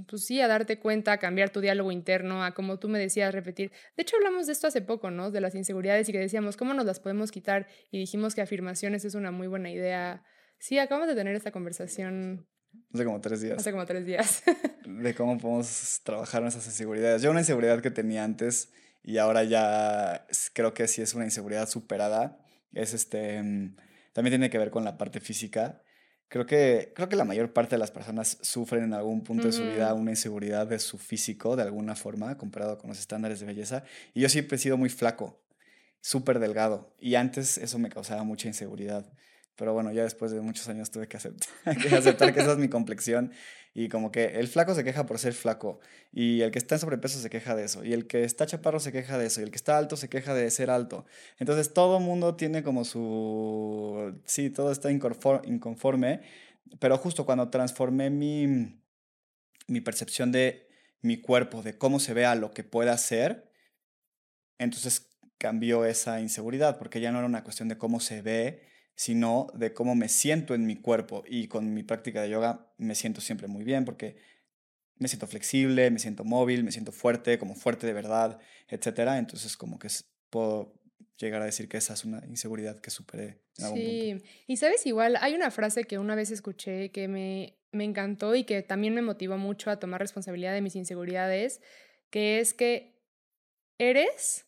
[0.09, 3.33] pues sí, a darte cuenta, a cambiar tu diálogo interno, a como tú me decías,
[3.33, 3.71] repetir.
[3.97, 5.31] De hecho, hablamos de esto hace poco, ¿no?
[5.31, 7.69] De las inseguridades y que decíamos, ¿cómo nos las podemos quitar?
[7.93, 10.25] Y dijimos que afirmaciones es una muy buena idea.
[10.59, 12.49] Sí, acabamos de tener esta conversación
[12.93, 13.59] Hace como tres días.
[13.59, 14.43] Hace como tres días.
[14.85, 17.23] de cómo podemos trabajar en esas inseguridades.
[17.23, 18.73] Yo una inseguridad que tenía antes
[19.03, 22.39] y ahora ya creo que sí es una inseguridad superada.
[22.73, 23.77] Es este, mm,
[24.13, 25.83] también tiene que ver con la parte física.
[26.29, 29.53] Creo que, creo que la mayor parte de las personas sufren en algún punto de
[29.53, 33.47] su vida una inseguridad de su físico, de alguna forma, comparado con los estándares de
[33.47, 33.83] belleza.
[34.15, 35.43] Y yo siempre he sido muy flaco,
[36.01, 36.95] súper delgado.
[37.01, 39.13] Y antes eso me causaba mucha inseguridad.
[39.61, 42.71] Pero bueno, ya después de muchos años tuve que aceptar, que, aceptar esa es mi
[42.71, 43.31] complexión.
[43.75, 45.81] Y como que el flaco se queja por ser flaco.
[46.13, 47.85] Y el que está en sobrepeso se queja de eso.
[47.85, 49.43] Y el que está chaparro se queja de eso.
[49.43, 51.05] Y el que está alto se queja de ser alto.
[51.39, 54.19] Entonces todo mundo tiene como su...
[54.25, 56.23] Sí, todo está inconforme.
[56.79, 58.81] Pero justo cuando transformé mi,
[59.67, 60.69] mi percepción de
[61.03, 63.53] mi cuerpo, de cómo se ve a lo que pueda ser,
[64.57, 66.79] entonces cambió esa inseguridad.
[66.79, 68.70] Porque ya no era una cuestión de cómo se ve,
[69.01, 71.25] sino de cómo me siento en mi cuerpo.
[71.27, 74.19] Y con mi práctica de yoga me siento siempre muy bien porque
[74.99, 78.99] me siento flexible, me siento móvil, me siento fuerte, como fuerte de verdad, etc.
[79.17, 79.89] Entonces como que
[80.29, 80.75] puedo
[81.17, 84.23] llegar a decir que esa es una inseguridad que superé en algún sí.
[84.47, 88.45] y sabes, igual hay una frase que una vez escuché que me, me encantó y
[88.45, 91.63] que también me motivó mucho a tomar responsabilidad de mis inseguridades,
[92.11, 93.01] que es que
[93.79, 94.45] eres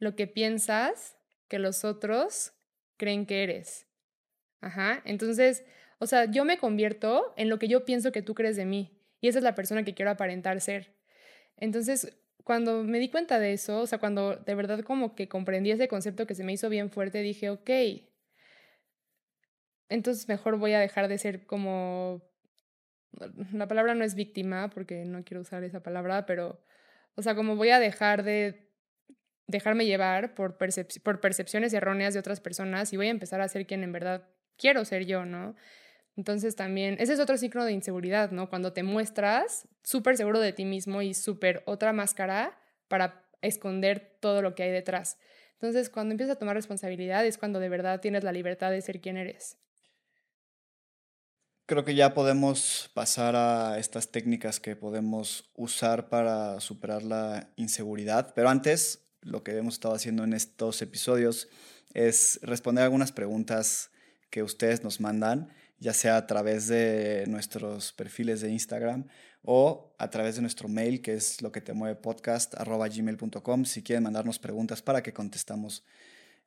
[0.00, 2.57] lo que piensas que los otros
[2.98, 3.86] creen que eres.
[4.60, 5.00] Ajá.
[5.06, 5.64] Entonces,
[5.98, 9.00] o sea, yo me convierto en lo que yo pienso que tú crees de mí.
[9.20, 10.94] Y esa es la persona que quiero aparentar ser.
[11.56, 15.70] Entonces, cuando me di cuenta de eso, o sea, cuando de verdad como que comprendí
[15.70, 17.70] ese concepto que se me hizo bien fuerte, dije, ok,
[19.88, 22.22] entonces mejor voy a dejar de ser como...
[23.52, 26.62] La palabra no es víctima, porque no quiero usar esa palabra, pero,
[27.14, 28.67] o sea, como voy a dejar de
[29.48, 30.56] dejarme llevar por,
[31.02, 34.28] por percepciones erróneas de otras personas y voy a empezar a ser quien en verdad
[34.56, 35.56] quiero ser yo, ¿no?
[36.16, 38.50] Entonces también, ese es otro signo de inseguridad, ¿no?
[38.50, 42.58] Cuando te muestras súper seguro de ti mismo y súper otra máscara
[42.88, 45.16] para esconder todo lo que hay detrás.
[45.54, 49.00] Entonces, cuando empiezas a tomar responsabilidad es cuando de verdad tienes la libertad de ser
[49.00, 49.58] quien eres.
[51.66, 58.32] Creo que ya podemos pasar a estas técnicas que podemos usar para superar la inseguridad,
[58.34, 61.48] pero antes lo que hemos estado haciendo en estos episodios
[61.94, 63.90] es responder algunas preguntas
[64.30, 69.06] que ustedes nos mandan, ya sea a través de nuestros perfiles de Instagram
[69.42, 72.54] o a través de nuestro mail, que es lo que te mueve podcast.
[73.64, 75.84] Si quieren mandarnos preguntas para que contestamos,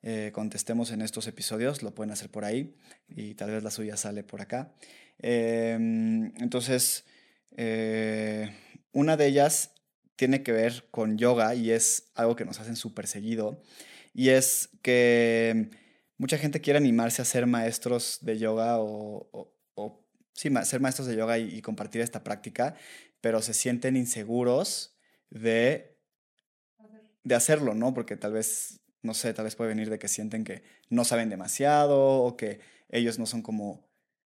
[0.03, 2.75] eh, contestemos en estos episodios, lo pueden hacer por ahí
[3.07, 4.73] y tal vez la suya sale por acá.
[5.19, 7.05] Em, entonces,
[7.55, 8.53] eh,
[8.91, 9.71] una de ellas
[10.21, 13.59] tiene que ver con yoga y es algo que nos hacen súper seguido.
[14.13, 15.71] Y es que
[16.19, 19.49] mucha gente quiere animarse a ser maestros de yoga o,
[20.33, 22.75] sí, ser maestros de yoga y, compartir esta práctica,
[23.19, 24.95] pero se sienten inseguros
[25.31, 25.97] de,
[27.23, 27.95] de hacerlo, ¿no?
[27.95, 31.31] Porque tal vez, no sé, tal vez puede venir de que sienten que no saben
[31.31, 33.90] demasiado o que ellos no son como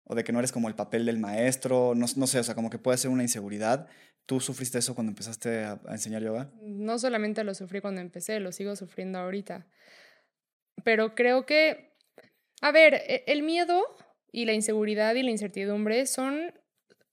[0.05, 2.55] o de que no eres como el papel del maestro, no, no, sé, o sea,
[2.55, 3.87] como que puede ser una inseguridad,
[4.25, 6.51] ¿Tú sufriste eso cuando empezaste a, enseñar yoga?
[6.61, 9.67] No solamente lo sufrí cuando empecé, lo sigo sufriendo ahorita.
[10.83, 11.93] Pero creo que,
[12.61, 13.83] a ver, e, el miedo
[14.31, 16.53] y la inseguridad y la incertidumbre son,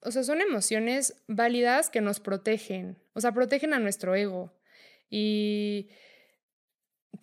[0.01, 4.51] o sea, son emociones válidas que nos protegen, o sea, protegen a nuestro ego.
[5.07, 5.89] Y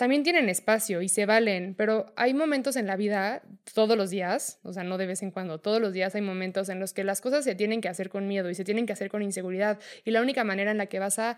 [0.01, 3.43] también tienen espacio y se valen, pero hay momentos en la vida,
[3.75, 6.71] todos los días, o sea, no de vez en cuando, todos los días hay momentos
[6.71, 8.95] en los que las cosas se tienen que hacer con miedo y se tienen que
[8.95, 9.79] hacer con inseguridad.
[10.07, 11.37] Y la única manera en la que vas a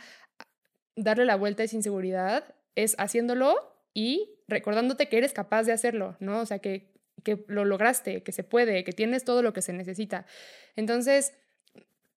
[0.95, 3.57] darle la vuelta a esa inseguridad es haciéndolo
[3.95, 6.39] y recordándote que eres capaz de hacerlo, ¿no?
[6.39, 6.95] O sea, que,
[7.25, 10.25] que lo lograste, que se puede, que tienes todo lo que se necesita.
[10.77, 11.35] Entonces,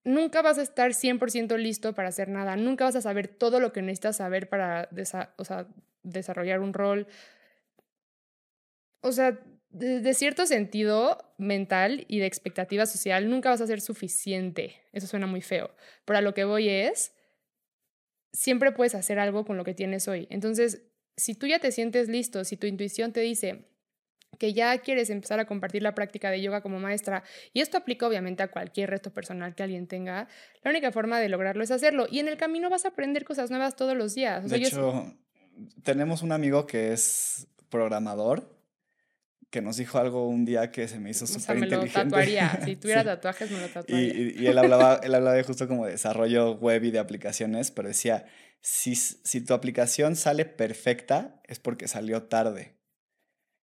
[0.06, 3.74] nunca vas a estar 100% listo para hacer nada, nunca vas a saber todo lo
[3.74, 4.88] que necesitas saber para
[6.04, 7.08] desarrollar un rol.
[9.02, 9.40] O sea,
[9.70, 14.82] de, cierto sentido mental y de expectativa social, nunca vas a ser suficiente.
[14.94, 15.76] Eso suena muy feo.
[16.06, 17.14] Pero a lo que voy es,
[18.32, 20.28] siempre puedes hacer algo con lo que tienes hoy.
[20.30, 20.84] Entonces,
[21.18, 23.66] si tú ya te sientes listo, si tu intuición te dice,
[24.38, 28.08] que ya quieres empezar a compartir la práctica de yoga como maestra, y esto aplica
[28.08, 30.28] obviamente a cualquier reto personal que alguien tenga,
[30.64, 32.08] la única forma de lograrlo es hacerlo.
[32.10, 34.50] Y en el camino vas a aprender cosas nuevas todos los días.
[34.50, 35.14] de hecho,
[35.84, 38.56] tenemos un amigo que es programador
[39.56, 41.98] que nos dijo algo un día que se me hizo súper inteligente.
[41.98, 42.60] me lo tatuaría.
[42.66, 44.14] Si tuviera tatuajes, me lo tatuaría.
[44.14, 47.72] Y, y, él, hablaba, él hablaba de justo como de desarrollo web y de aplicaciones,
[47.72, 48.26] pero decía,
[48.60, 52.75] si, si tu aplicación sale perfecta, es porque salió tarde.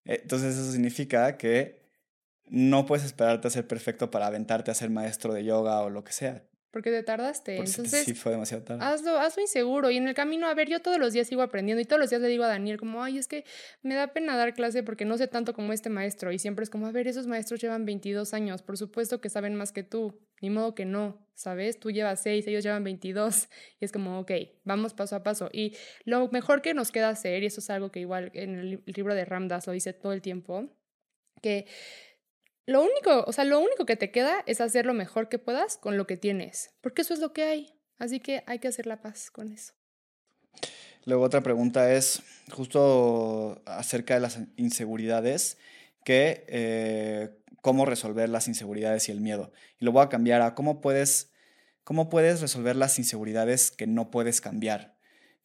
[0.04, 1.82] Entonces eso significa que
[2.46, 6.04] no puedes esperarte a ser perfecto para aventarte a ser maestro de yoga o lo
[6.04, 6.44] que sea.
[6.72, 7.56] Porque te tardaste.
[7.56, 8.82] Entonces, sí, fue demasiado tarde.
[8.82, 9.90] Hazlo, hazlo inseguro.
[9.90, 12.08] Y en el camino, a ver, yo todos los días sigo aprendiendo y todos los
[12.08, 13.44] días le digo a Daniel como, ay, es que
[13.82, 16.32] me da pena dar clase porque no sé tanto como este maestro.
[16.32, 18.62] Y siempre es como, a ver, esos maestros llevan 22 años.
[18.62, 20.18] Por supuesto que saben más que tú.
[20.40, 21.78] Ni modo que no, ¿sabes?
[21.78, 23.48] Tú llevas 6, ellos llevan 22.
[23.80, 24.32] Y es como, ok,
[24.64, 25.50] vamos paso a paso.
[25.52, 28.82] Y lo mejor que nos queda hacer, y eso es algo que igual en el
[28.86, 30.70] libro de Ramdas lo dice todo el tiempo,
[31.42, 31.66] que
[32.66, 35.76] lo único, o sea, lo único que te queda es hacer lo mejor que puedas
[35.76, 37.74] con lo que tienes, porque eso es lo que hay.
[37.98, 39.74] Así que hay que hacer la paz con eso.
[41.04, 42.22] Luego otra pregunta es
[42.52, 45.58] justo acerca de las inseguridades,
[46.04, 49.52] que eh, cómo resolver las inseguridades y el miedo.
[49.78, 51.32] Y lo voy a cambiar a cómo puedes,
[51.84, 54.96] cómo puedes resolver las inseguridades que no puedes cambiar.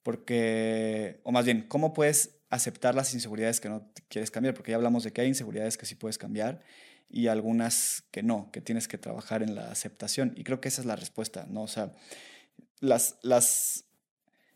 [0.03, 4.77] Porque, o más bien, cómo puedes aceptar las inseguridades que no quieres cambiar, porque ya
[4.77, 6.61] hablamos de que hay inseguridades que sí puedes cambiar
[7.09, 10.33] y algunas que no, que tienes que trabajar en la aceptación.
[10.35, 11.63] Y creo que esa es la respuesta, ¿no?
[11.63, 11.93] O sea,
[12.79, 13.85] las, las,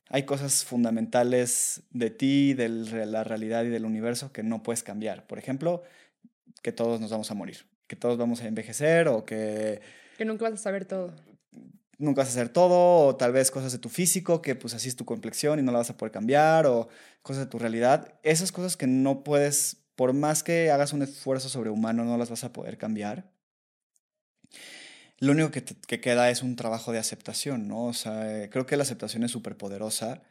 [0.10, 2.70] hay cosas fundamentales de ti, de
[3.06, 5.26] la realidad y del universo que no puedes cambiar.
[5.28, 5.84] Por ejemplo,
[6.62, 9.82] que todos nos vamos a morir, que todos vamos a envejecer o que...
[10.18, 11.16] Que nunca vas a saber todo.
[11.98, 14.90] Nunca vas a saber todo, o tal vez cosas de tu físico, que pues así
[14.90, 16.90] es tu complexión y no la vas a poder cambiar, o
[17.22, 18.16] cosas de tu realidad.
[18.24, 22.44] Esas cosas que no puedes por más que hagas un esfuerzo sobrehumano, no las vas
[22.44, 23.30] a poder cambiar.
[25.20, 27.86] Lo único que, queda es un trabajo de aceptación, ¿no?
[27.86, 30.24] O sea, creo que la aceptación es súper poderosa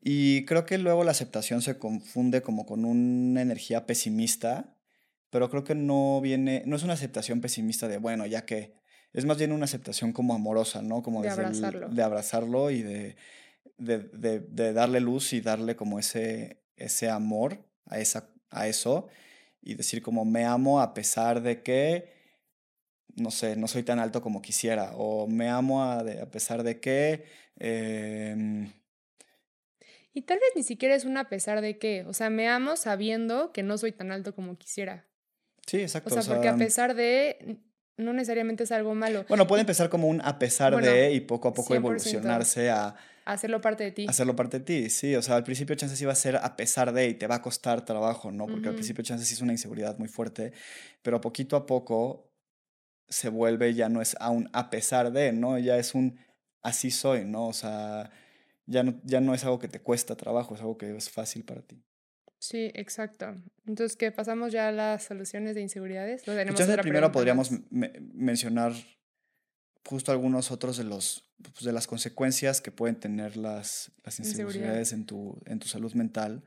[0.00, 4.76] y creo que luego la aceptación se confunde como con una energía pesimista,
[5.28, 8.76] pero creo que no viene, no es una aceptación pesimista de, bueno, ya que,
[9.12, 11.02] es más bien una aceptación como amorosa, ¿no?
[11.02, 11.88] Como de abrazarlo.
[11.88, 13.16] de abrazarlo y de,
[13.76, 13.98] de,
[14.38, 19.08] de, darle luz y darle como ese, ese amor a esa a eso
[19.62, 22.12] y decir como me amo a pesar de que,
[23.16, 26.80] no sé, no soy tan alto como quisiera, o me amo a, a pesar de
[26.80, 27.24] que...
[27.56, 28.72] Em
[30.12, 32.76] y tal vez ni siquiera es un a pesar de que, o sea, me amo
[32.76, 35.06] sabiendo que no soy tan alto como quisiera.
[35.66, 36.14] Sí, exacto.
[36.14, 37.58] O sea, porque a pesar de,
[38.00, 39.24] no necesariamente es algo malo.
[39.28, 43.60] Bueno, puede empezar como un a pesar de y poco a poco evolucionarse a Hacerlo
[43.60, 44.06] parte de ti.
[44.08, 45.14] Hacerlo parte de ti, sí.
[45.14, 47.42] O sea, al principio chances iba a ser a pesar de y te va a
[47.42, 48.46] costar trabajo, ¿no?
[48.46, 50.52] Porque al principio chances es una inseguridad muy fuerte,
[51.02, 52.32] pero poquito a poco
[53.08, 55.58] se vuelve, ya no es aún a pesar de, ¿no?
[55.58, 56.18] Ya es un
[56.62, 57.46] así soy, ¿no?
[57.46, 58.10] O sea,
[58.66, 61.44] ya no, ya no es algo que te cuesta trabajo, es algo que es fácil
[61.44, 61.84] para ti.
[62.40, 63.36] Sí, exacto.
[63.66, 64.10] Entonces, ¿qué?
[64.10, 66.26] ¿Pasamos ya a las soluciones de inseguridades?
[66.26, 68.72] ¿No tenemos primero podríamos mencionar
[69.84, 74.92] justo algunos otros de los pues, de las consecuencias que pueden tener las, las inseguridades
[74.92, 76.44] en tu, en tu salud mental,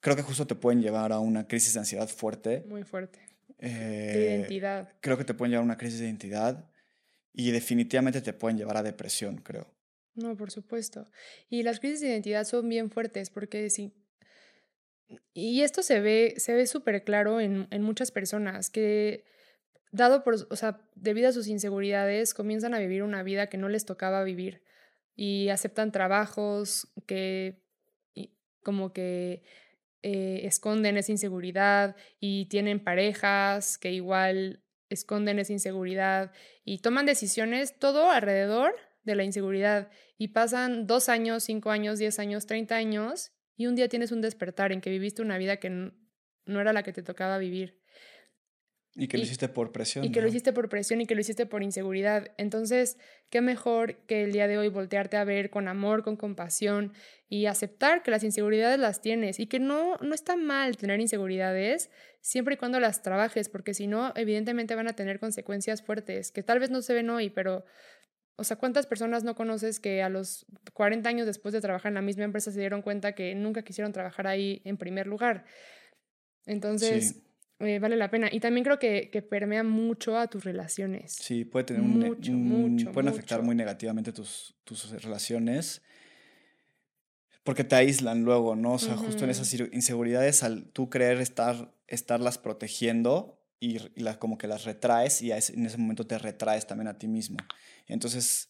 [0.00, 2.64] creo que justo te pueden llevar a una crisis de ansiedad fuerte.
[2.68, 3.20] Muy fuerte.
[3.58, 4.92] de eh, identidad.
[5.00, 6.70] Creo que te pueden llevar a una crisis de identidad
[7.32, 9.72] y definitivamente te pueden llevar a depresión, creo.
[10.14, 11.06] No, por supuesto.
[11.48, 13.92] Y las crisis de identidad son bien fuertes porque sí.
[15.32, 19.24] Y esto se ve, se ve súper claro en, en muchas personas que
[19.94, 23.68] dado por, o sea, debido a sus inseguridades, comienzan a vivir una vida que no
[23.68, 24.62] les tocaba vivir
[25.14, 27.62] y aceptan trabajos que
[28.64, 29.42] como que
[30.02, 36.32] eh, esconden esa inseguridad y tienen parejas que igual esconden esa inseguridad
[36.64, 42.18] y toman decisiones todo alrededor de la inseguridad y pasan dos años, cinco años, diez
[42.18, 45.70] años, treinta años y un día tienes un despertar en que viviste una vida que
[45.70, 47.80] no era la que te tocaba vivir.
[48.96, 50.04] Y que lo hiciste por presión.
[50.04, 52.30] Y que lo hiciste por presión y que lo hiciste por inseguridad.
[52.38, 52.96] Entonces,
[53.28, 56.92] qué mejor que el día de hoy voltearte a ver con amor, con compasión
[57.28, 61.90] y aceptar que las inseguridades las tienes y que no, no está mal tener inseguridades
[62.20, 66.44] siempre y cuando las trabajes, porque si no, evidentemente van a tener consecuencias fuertes que
[66.44, 67.64] tal vez no se ven hoy, pero,
[68.36, 71.94] o sea, ¿cuántas personas no conoces que a los 40 años después de trabajar en
[71.94, 75.44] la misma empresa se dieron cuenta que nunca quisieron trabajar ahí en primer lugar?
[76.46, 77.20] Entonces...
[77.60, 78.28] Eh, vale la pena.
[78.32, 81.12] Y también creo que, que, permea mucho a tus relaciones.
[81.12, 85.80] Sí, puede tener un, mucho, mucho, pueden afectar muy negativamente tus, tus relaciones
[87.44, 88.72] porque te aíslan luego, ¿no?
[88.72, 94.36] O sea, justo en esas inseguridades, al tú creer estar, estarlas protegiendo y, y como
[94.36, 97.38] que las retraes y en ese momento te retraes también a ti mismo.
[97.86, 98.48] Entonces,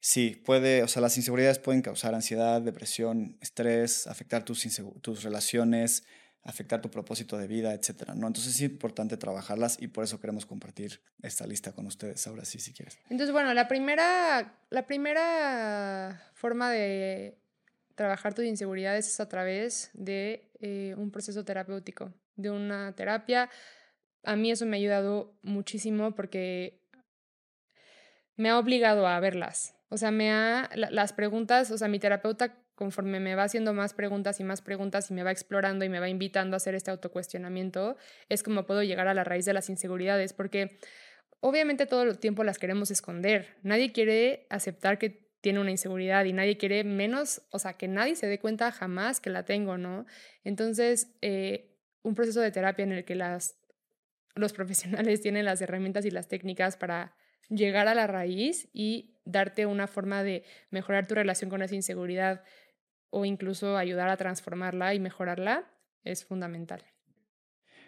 [0.00, 4.66] sí, puede, o sea, las inseguridades pueden causar ansiedad, depresión, estrés, afectar tus,
[5.00, 6.04] tus relaciones,
[6.42, 8.26] afectar tu propósito de vida, etcétera, ¿no?
[8.26, 12.58] Entonces es importante trabajarlas y por eso queremos compartir esta lista con ustedes ahora sí,
[12.58, 12.98] si quieres.
[13.10, 17.38] Entonces, bueno, la primera, la primera forma de
[17.94, 23.50] trabajar tus inseguridades es a través de eh, un proceso terapéutico, de una terapia.
[24.22, 26.80] A mí eso me ha ayudado muchísimo porque
[28.36, 29.74] me ha obligado a verlas.
[29.88, 33.92] O sea, me ha, las preguntas, o sea, mi terapeuta conforme me va haciendo más
[33.92, 36.90] preguntas y más preguntas y me va explorando y me va invitando a hacer este
[36.90, 37.98] autocuestionamiento,
[38.30, 40.78] es como puedo llegar a la raíz de las inseguridades, porque
[41.40, 43.54] obviamente todo el tiempo las queremos esconder.
[43.62, 48.16] Nadie quiere aceptar que tiene una inseguridad y nadie quiere menos, o sea, que nadie
[48.16, 50.06] se dé cuenta jamás que la tengo, ¿no?
[50.42, 53.60] Entonces, eh, un proceso de terapia en el que las,
[54.34, 57.14] los profesionales tienen las herramientas y las técnicas para
[57.48, 62.42] llegar a la raíz y darte una forma de mejorar tu relación con esa inseguridad
[63.10, 65.68] o incluso ayudar a transformarla y mejorarla
[66.04, 66.84] es fundamental.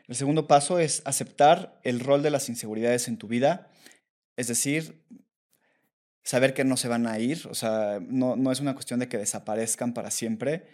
[0.08, 3.70] El segundo paso es aceptar el rol de las inseguridades en tu vida,
[4.36, 5.04] es decir,
[6.24, 9.08] saber que no se van a ir, o sea, no, no es una cuestión de
[9.08, 10.66] que desaparezcan para siempre,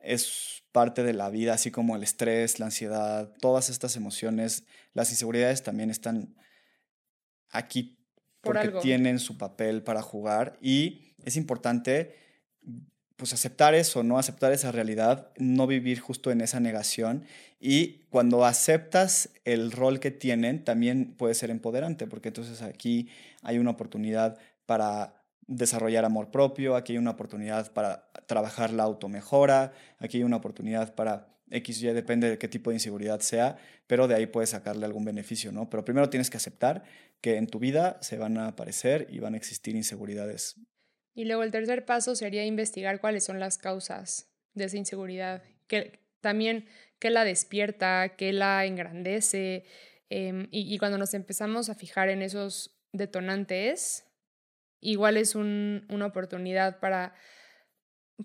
[0.00, 5.10] es parte de la vida, así como el estrés, la ansiedad, todas estas emociones, las
[5.10, 6.36] inseguridades también están
[7.50, 7.98] aquí
[8.40, 12.14] porque tienen su papel para jugar y es importante
[13.16, 14.18] pues aceptar eso, ¿no?
[14.18, 17.26] Aceptar esa realidad, no vivir justo en esa negación.
[17.60, 23.10] Y cuando aceptas el rol que tienen, también puede ser empoderante, porque entonces aquí
[23.42, 25.19] hay una oportunidad para
[25.50, 30.94] desarrollar amor propio, aquí hay una oportunidad para trabajar la automejora, aquí hay una oportunidad
[30.94, 34.86] para X, Y, depende de qué tipo de inseguridad sea, pero de ahí puedes sacarle
[34.86, 35.68] algún beneficio, ¿no?
[35.68, 36.84] Pero primero tienes que aceptar
[37.20, 40.56] que en tu vida se van a aparecer y van a existir inseguridades
[41.14, 46.00] y luego el tercer paso sería investigar cuáles son las causas de esa inseguridad, que
[46.20, 46.66] también
[46.98, 49.64] qué la despierta, qué la engrandece.
[50.08, 54.04] Em, y, cuando nos empezamos a fijar en esos detonantes,
[54.80, 57.14] igual es una oportunidad para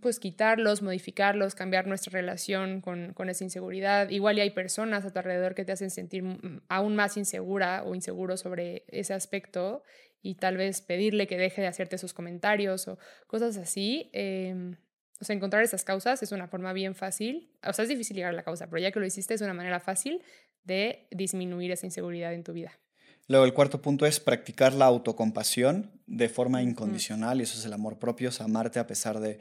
[0.01, 4.09] pues quitarlos, modificarlos, cambiar nuestra relación con, con esa inseguridad.
[4.09, 6.23] Igual hay personas a tu alrededor que te hacen sentir
[6.67, 9.83] aún más insegura o inseguro sobre ese aspecto
[10.21, 12.97] y tal vez pedirle que deje de hacerte sus comentarios o
[13.27, 14.09] cosas así.
[14.13, 14.75] Em,
[15.21, 17.51] o sea, encontrar esas causas es una forma bien fácil.
[17.65, 19.53] O sea, es difícil llegar a la causa, pero ya que lo hiciste es una
[19.53, 20.23] manera fácil
[20.63, 22.73] de disminuir esa inseguridad en tu vida.
[23.27, 27.73] Luego, el cuarto punto es practicar la autocompasión de forma incondicional, y eso es el
[27.73, 29.39] amor propio, es amarte a pesar de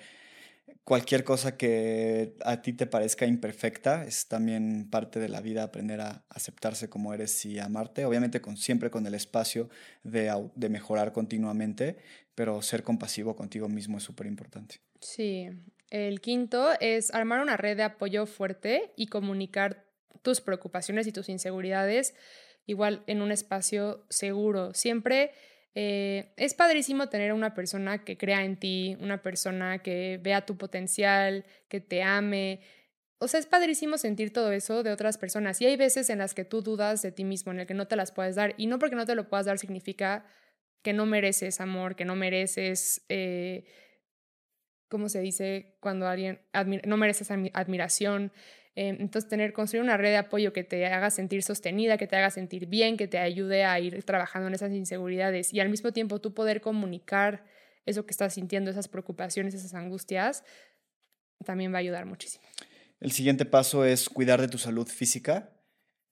[0.84, 6.00] cualquier cosa que a ti te parezca imperfecta es también parte de la vida aprender
[6.00, 9.68] a aceptarse como eres y amarte, obviamente con, siempre con el espacio
[10.02, 11.98] de, de mejorar continuamente,
[12.34, 14.80] pero ser compasivo contigo mismo es súper importante.
[15.00, 15.48] Sí,
[15.90, 19.84] el quinto es armar una red de apoyo fuerte y comunicar
[20.22, 22.14] tus preocupaciones y tus inseguridades
[22.66, 24.74] igual en un espacio seguro.
[24.74, 25.32] Siempre
[25.74, 30.56] eh, es padrísimo tener una persona que crea en ti, una persona que vea tu
[30.56, 32.60] potencial, que te ame.
[33.18, 35.60] O sea, es padrísimo sentir todo eso de otras personas.
[35.60, 37.88] Y hay veces en las que tú dudas de ti mismo, en el que no
[37.88, 38.54] te las puedes dar.
[38.56, 40.24] Y no porque no te lo puedas dar significa
[40.82, 43.64] que no mereces amor, que no mereces, eh,
[44.88, 45.76] ¿cómo se dice?
[45.80, 46.40] Cuando alguien,
[46.84, 48.32] no mereces admiración.
[48.76, 52.16] Em, entonces, tener, construir una red de apoyo que te haga sentir sostenida, que te
[52.16, 55.92] haga sentir bien, que te ayude a ir trabajando en esas inseguridades y al mismo
[55.92, 57.44] tiempo tú poder comunicar
[57.86, 60.42] eso que estás sintiendo, esas preocupaciones, esas angustias,
[61.44, 62.44] también va a ayudar muchísimo.
[63.00, 65.52] El siguiente paso es cuidar de tu salud física.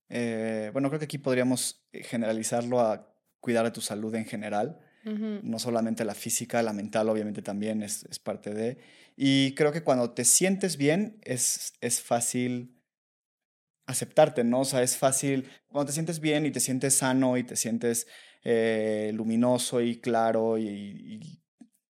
[0.09, 4.79] Eh, bueno, creo que aquí podríamos generalizarlo a cuidar de tu salud en general.
[5.05, 8.79] No solamente la física, la mental obviamente también es, es, parte de.
[9.17, 12.81] Y creo que cuando te sientes bien es, es fácil
[13.87, 14.61] aceptarte, ¿no?
[14.61, 18.07] O sea, es fácil, cuando te sientes bien y te sientes sano y te sientes
[18.45, 21.43] eh, luminoso y claro y, y,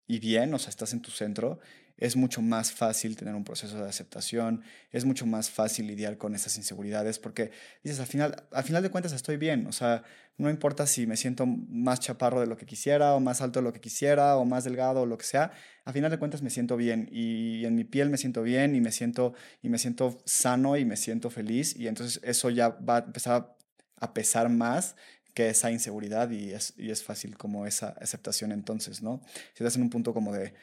[0.08, 1.60] y, bien, o sea, estás en tu centro,
[2.02, 6.34] es mucho más fácil tener un proceso de aceptación, es mucho más fácil lidiar con
[6.34, 7.52] esas inseguridades porque
[7.84, 10.04] dices, al final, al final de cuentas estoy bien, o sea,
[10.38, 13.66] no importa si me siento más chaparro de lo que quisiera o más alto de
[13.66, 15.52] lo que quisiera o más delgado o lo que sea,
[15.86, 18.82] al final de cuentas me siento bien y en mi piel me siento bien y
[18.82, 22.98] me siento, y me siento sano y me siento feliz y entonces eso ya va
[22.98, 23.56] a
[24.04, 24.96] a pesar más
[25.36, 29.22] que esa inseguridad y es, y es fácil como esa aceptación entonces, ¿no?
[29.54, 30.54] Si estás en un punto como de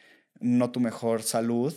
[0.40, 1.74] no tu mejor salud,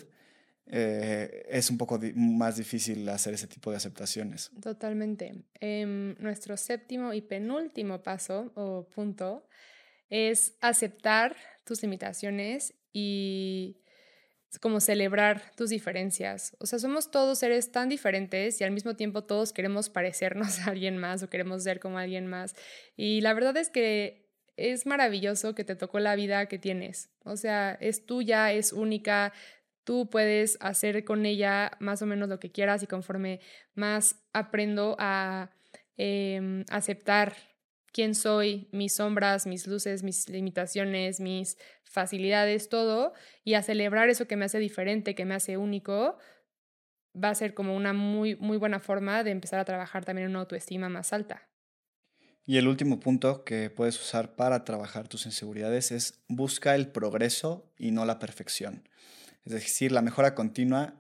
[0.68, 4.52] eh, es un poco más difícil hacer ese tipo de aceptaciones.
[4.62, 5.44] Totalmente.
[5.60, 9.48] Em, nuestro séptimo y penúltimo paso o punto
[10.10, 11.36] es aceptar
[11.66, 13.82] tus limitaciones y
[14.60, 16.56] como celebrar tus diferencias.
[16.60, 20.72] O sea, somos todos seres tan diferentes y al mismo tiempo todos queremos parecernos a
[20.72, 22.56] alguien más o queremos ser como alguien más.
[22.98, 24.21] Y la verdad es que
[24.70, 27.10] es maravilloso que te tocó la vida que tienes.
[27.24, 29.34] O sea, es tuya, es única,
[29.84, 33.40] tú puedes hacer con ella más o menos lo que quieras y conforme
[33.74, 35.52] más aprendo a
[35.98, 37.36] em, aceptar
[37.92, 44.28] quién soy, mis sombras, mis luces, mis limitaciones, mis facilidades, todo, y a celebrar eso
[44.28, 46.18] que me hace diferente, que me hace único,
[47.14, 50.40] va a ser como una muy, muy buena forma de empezar a trabajar también una
[50.40, 51.51] autoestima más alta.
[52.46, 57.72] Y el último punto que puedes usar para trabajar tus inseguridades es busca el progreso
[57.78, 58.88] y no la perfección.
[59.46, 60.96] Es decir, la mejora continua.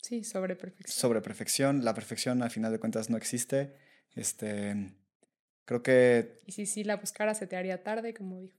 [0.00, 0.98] Sí, sobre perfección.
[0.98, 1.84] Sobre perfección.
[1.84, 3.74] La perfección al final de cuentas no existe.
[4.14, 4.92] Este,
[5.64, 6.40] creo que...
[6.46, 8.58] Y si sí la buscara se te haría tarde, como dijo.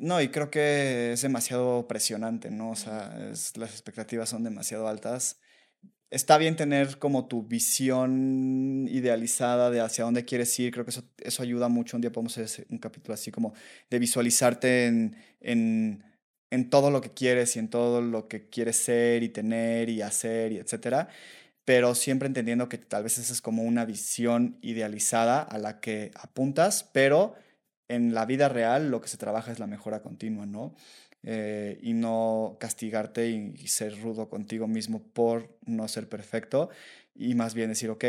[0.00, 2.70] No, y creo que es demasiado presionante, ¿no?
[2.70, 5.40] O sea, las expectativas son demasiado altas
[6.10, 10.72] está bien tener como tu visión idealizada de hacia dónde quieres ir.
[10.72, 11.96] Creo que eso, eso ayuda mucho.
[11.96, 13.54] Un día podemos hacer un capítulo así como
[13.90, 16.04] de visualizarte en, en,
[16.50, 20.02] en, todo lo que quieres y en todo lo que quieres ser y tener y
[20.02, 21.08] hacer y etcétera.
[21.64, 26.10] Pero siempre entendiendo que tal vez esa es como una visión idealizada a la que
[26.14, 27.34] apuntas, pero
[27.88, 30.74] en la vida real lo que se trabaja es la mejora continua, ¿no?
[31.24, 36.70] Eh, y no castigarte y, ser rudo contigo mismo por no ser perfecto
[37.12, 38.04] y más bien decir, ok,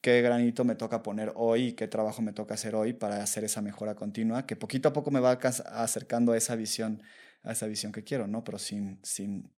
[0.00, 3.44] ¿qué granito me toca poner hoy y qué trabajo me toca hacer hoy para hacer
[3.44, 7.00] esa mejora continua que poquito a poco me va acercando a esa visión,
[7.44, 8.42] a esa visión que quiero, ¿no?
[8.42, 9.52] Pero sin, sin,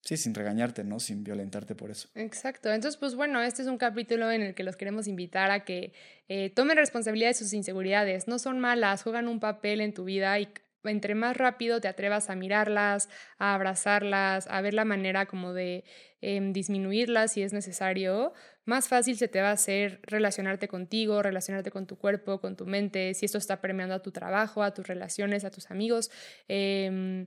[0.00, 0.98] sí, sin regañarte, ¿no?
[0.98, 2.08] Sin violentarte por eso.
[2.14, 2.72] Exacto.
[2.72, 5.92] Entonces, pues bueno, este es un capítulo en el que los queremos invitar a que
[6.28, 8.28] eh, tomen responsabilidad de sus inseguridades.
[8.28, 10.48] No son malas, juegan un papel en tu vida y
[10.84, 13.08] entre más rápido te atrevas a mirarlas,
[13.38, 15.84] a abrazarlas, a ver la manera como de
[16.20, 18.32] em, disminuirlas si es necesario,
[18.64, 22.66] más fácil se te va a hacer relacionarte contigo, relacionarte con tu cuerpo, con tu
[22.66, 26.10] mente, si esto está permeando a tu trabajo, a tus relaciones, a tus amigos.
[26.48, 27.26] Em,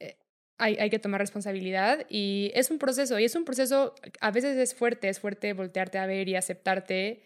[0.00, 0.16] eh,
[0.58, 4.56] hay, hay, que tomar responsabilidad y es un proceso, y es un proceso, a veces
[4.56, 7.22] es fuerte, es fuerte voltearte a ver y aceptarte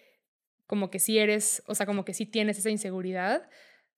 [0.66, 3.48] como que sí eres, o sea, como que sí tienes esa inseguridad,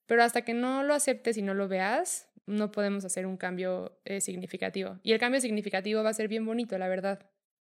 [0.08, 4.00] pero hasta que no lo aceptes y no lo veas, no podemos hacer un cambio
[4.06, 4.98] eh, significativo.
[5.02, 7.30] Y el cambio significativo va a ser bien bonito, la verdad.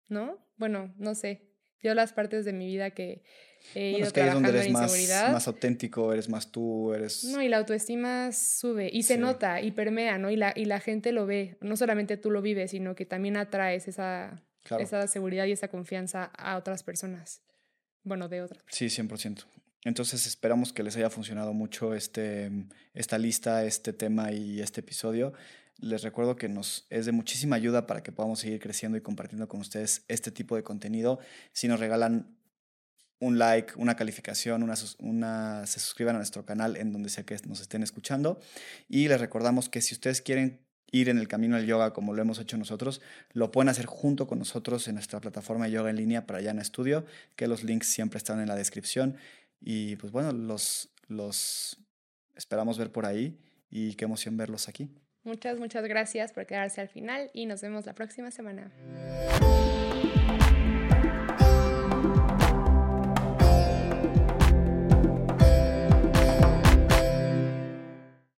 [0.09, 0.39] ¿No?
[0.57, 1.43] Bueno, no sé.
[1.79, 3.23] Yo las partes de mi vida que
[3.75, 7.23] he ido es que trabajando donde eres más, más, auténtico, eres más tú, eres...
[7.25, 10.31] No, y la autoestima sube y se nota y permea, ¿no?
[10.31, 11.57] Y la, y la gente lo ve.
[11.61, 14.41] No solamente tú lo vives, sino que también atraes esa,
[14.79, 17.43] esa seguridad y esa confianza a otras personas.
[18.03, 18.63] Bueno, de otras.
[18.69, 19.43] Sí, 100%.
[19.85, 22.51] Entonces esperamos que les haya funcionado mucho este,
[22.93, 25.33] esta lista, este tema y este episodio.
[25.77, 29.47] Les recuerdo que nos es de muchísima ayuda para que podamos seguir creciendo y compartiendo
[29.47, 31.19] con ustedes este tipo de contenido.
[31.51, 32.37] Si nos regalan
[33.19, 37.61] un like, una calificación, una, se suscriban a nuestro canal en donde sea que nos
[37.61, 38.39] estén escuchando.
[38.87, 40.59] Y les recordamos que si ustedes quieren
[40.91, 44.27] ir en el camino del yoga como lo hemos hecho nosotros, lo pueden hacer junto
[44.27, 47.05] con nosotros en nuestra plataforma de yoga en línea para en Estudio,
[47.35, 49.17] que los links siempre están en la descripción.
[49.65, 51.77] Y pues bueno, los, los
[52.35, 53.39] esperamos ver por ahí
[53.69, 54.89] y qué emoción verlos aquí.
[55.23, 58.71] Muchas, muchas gracias por quedarse al final y nos vemos la próxima semana.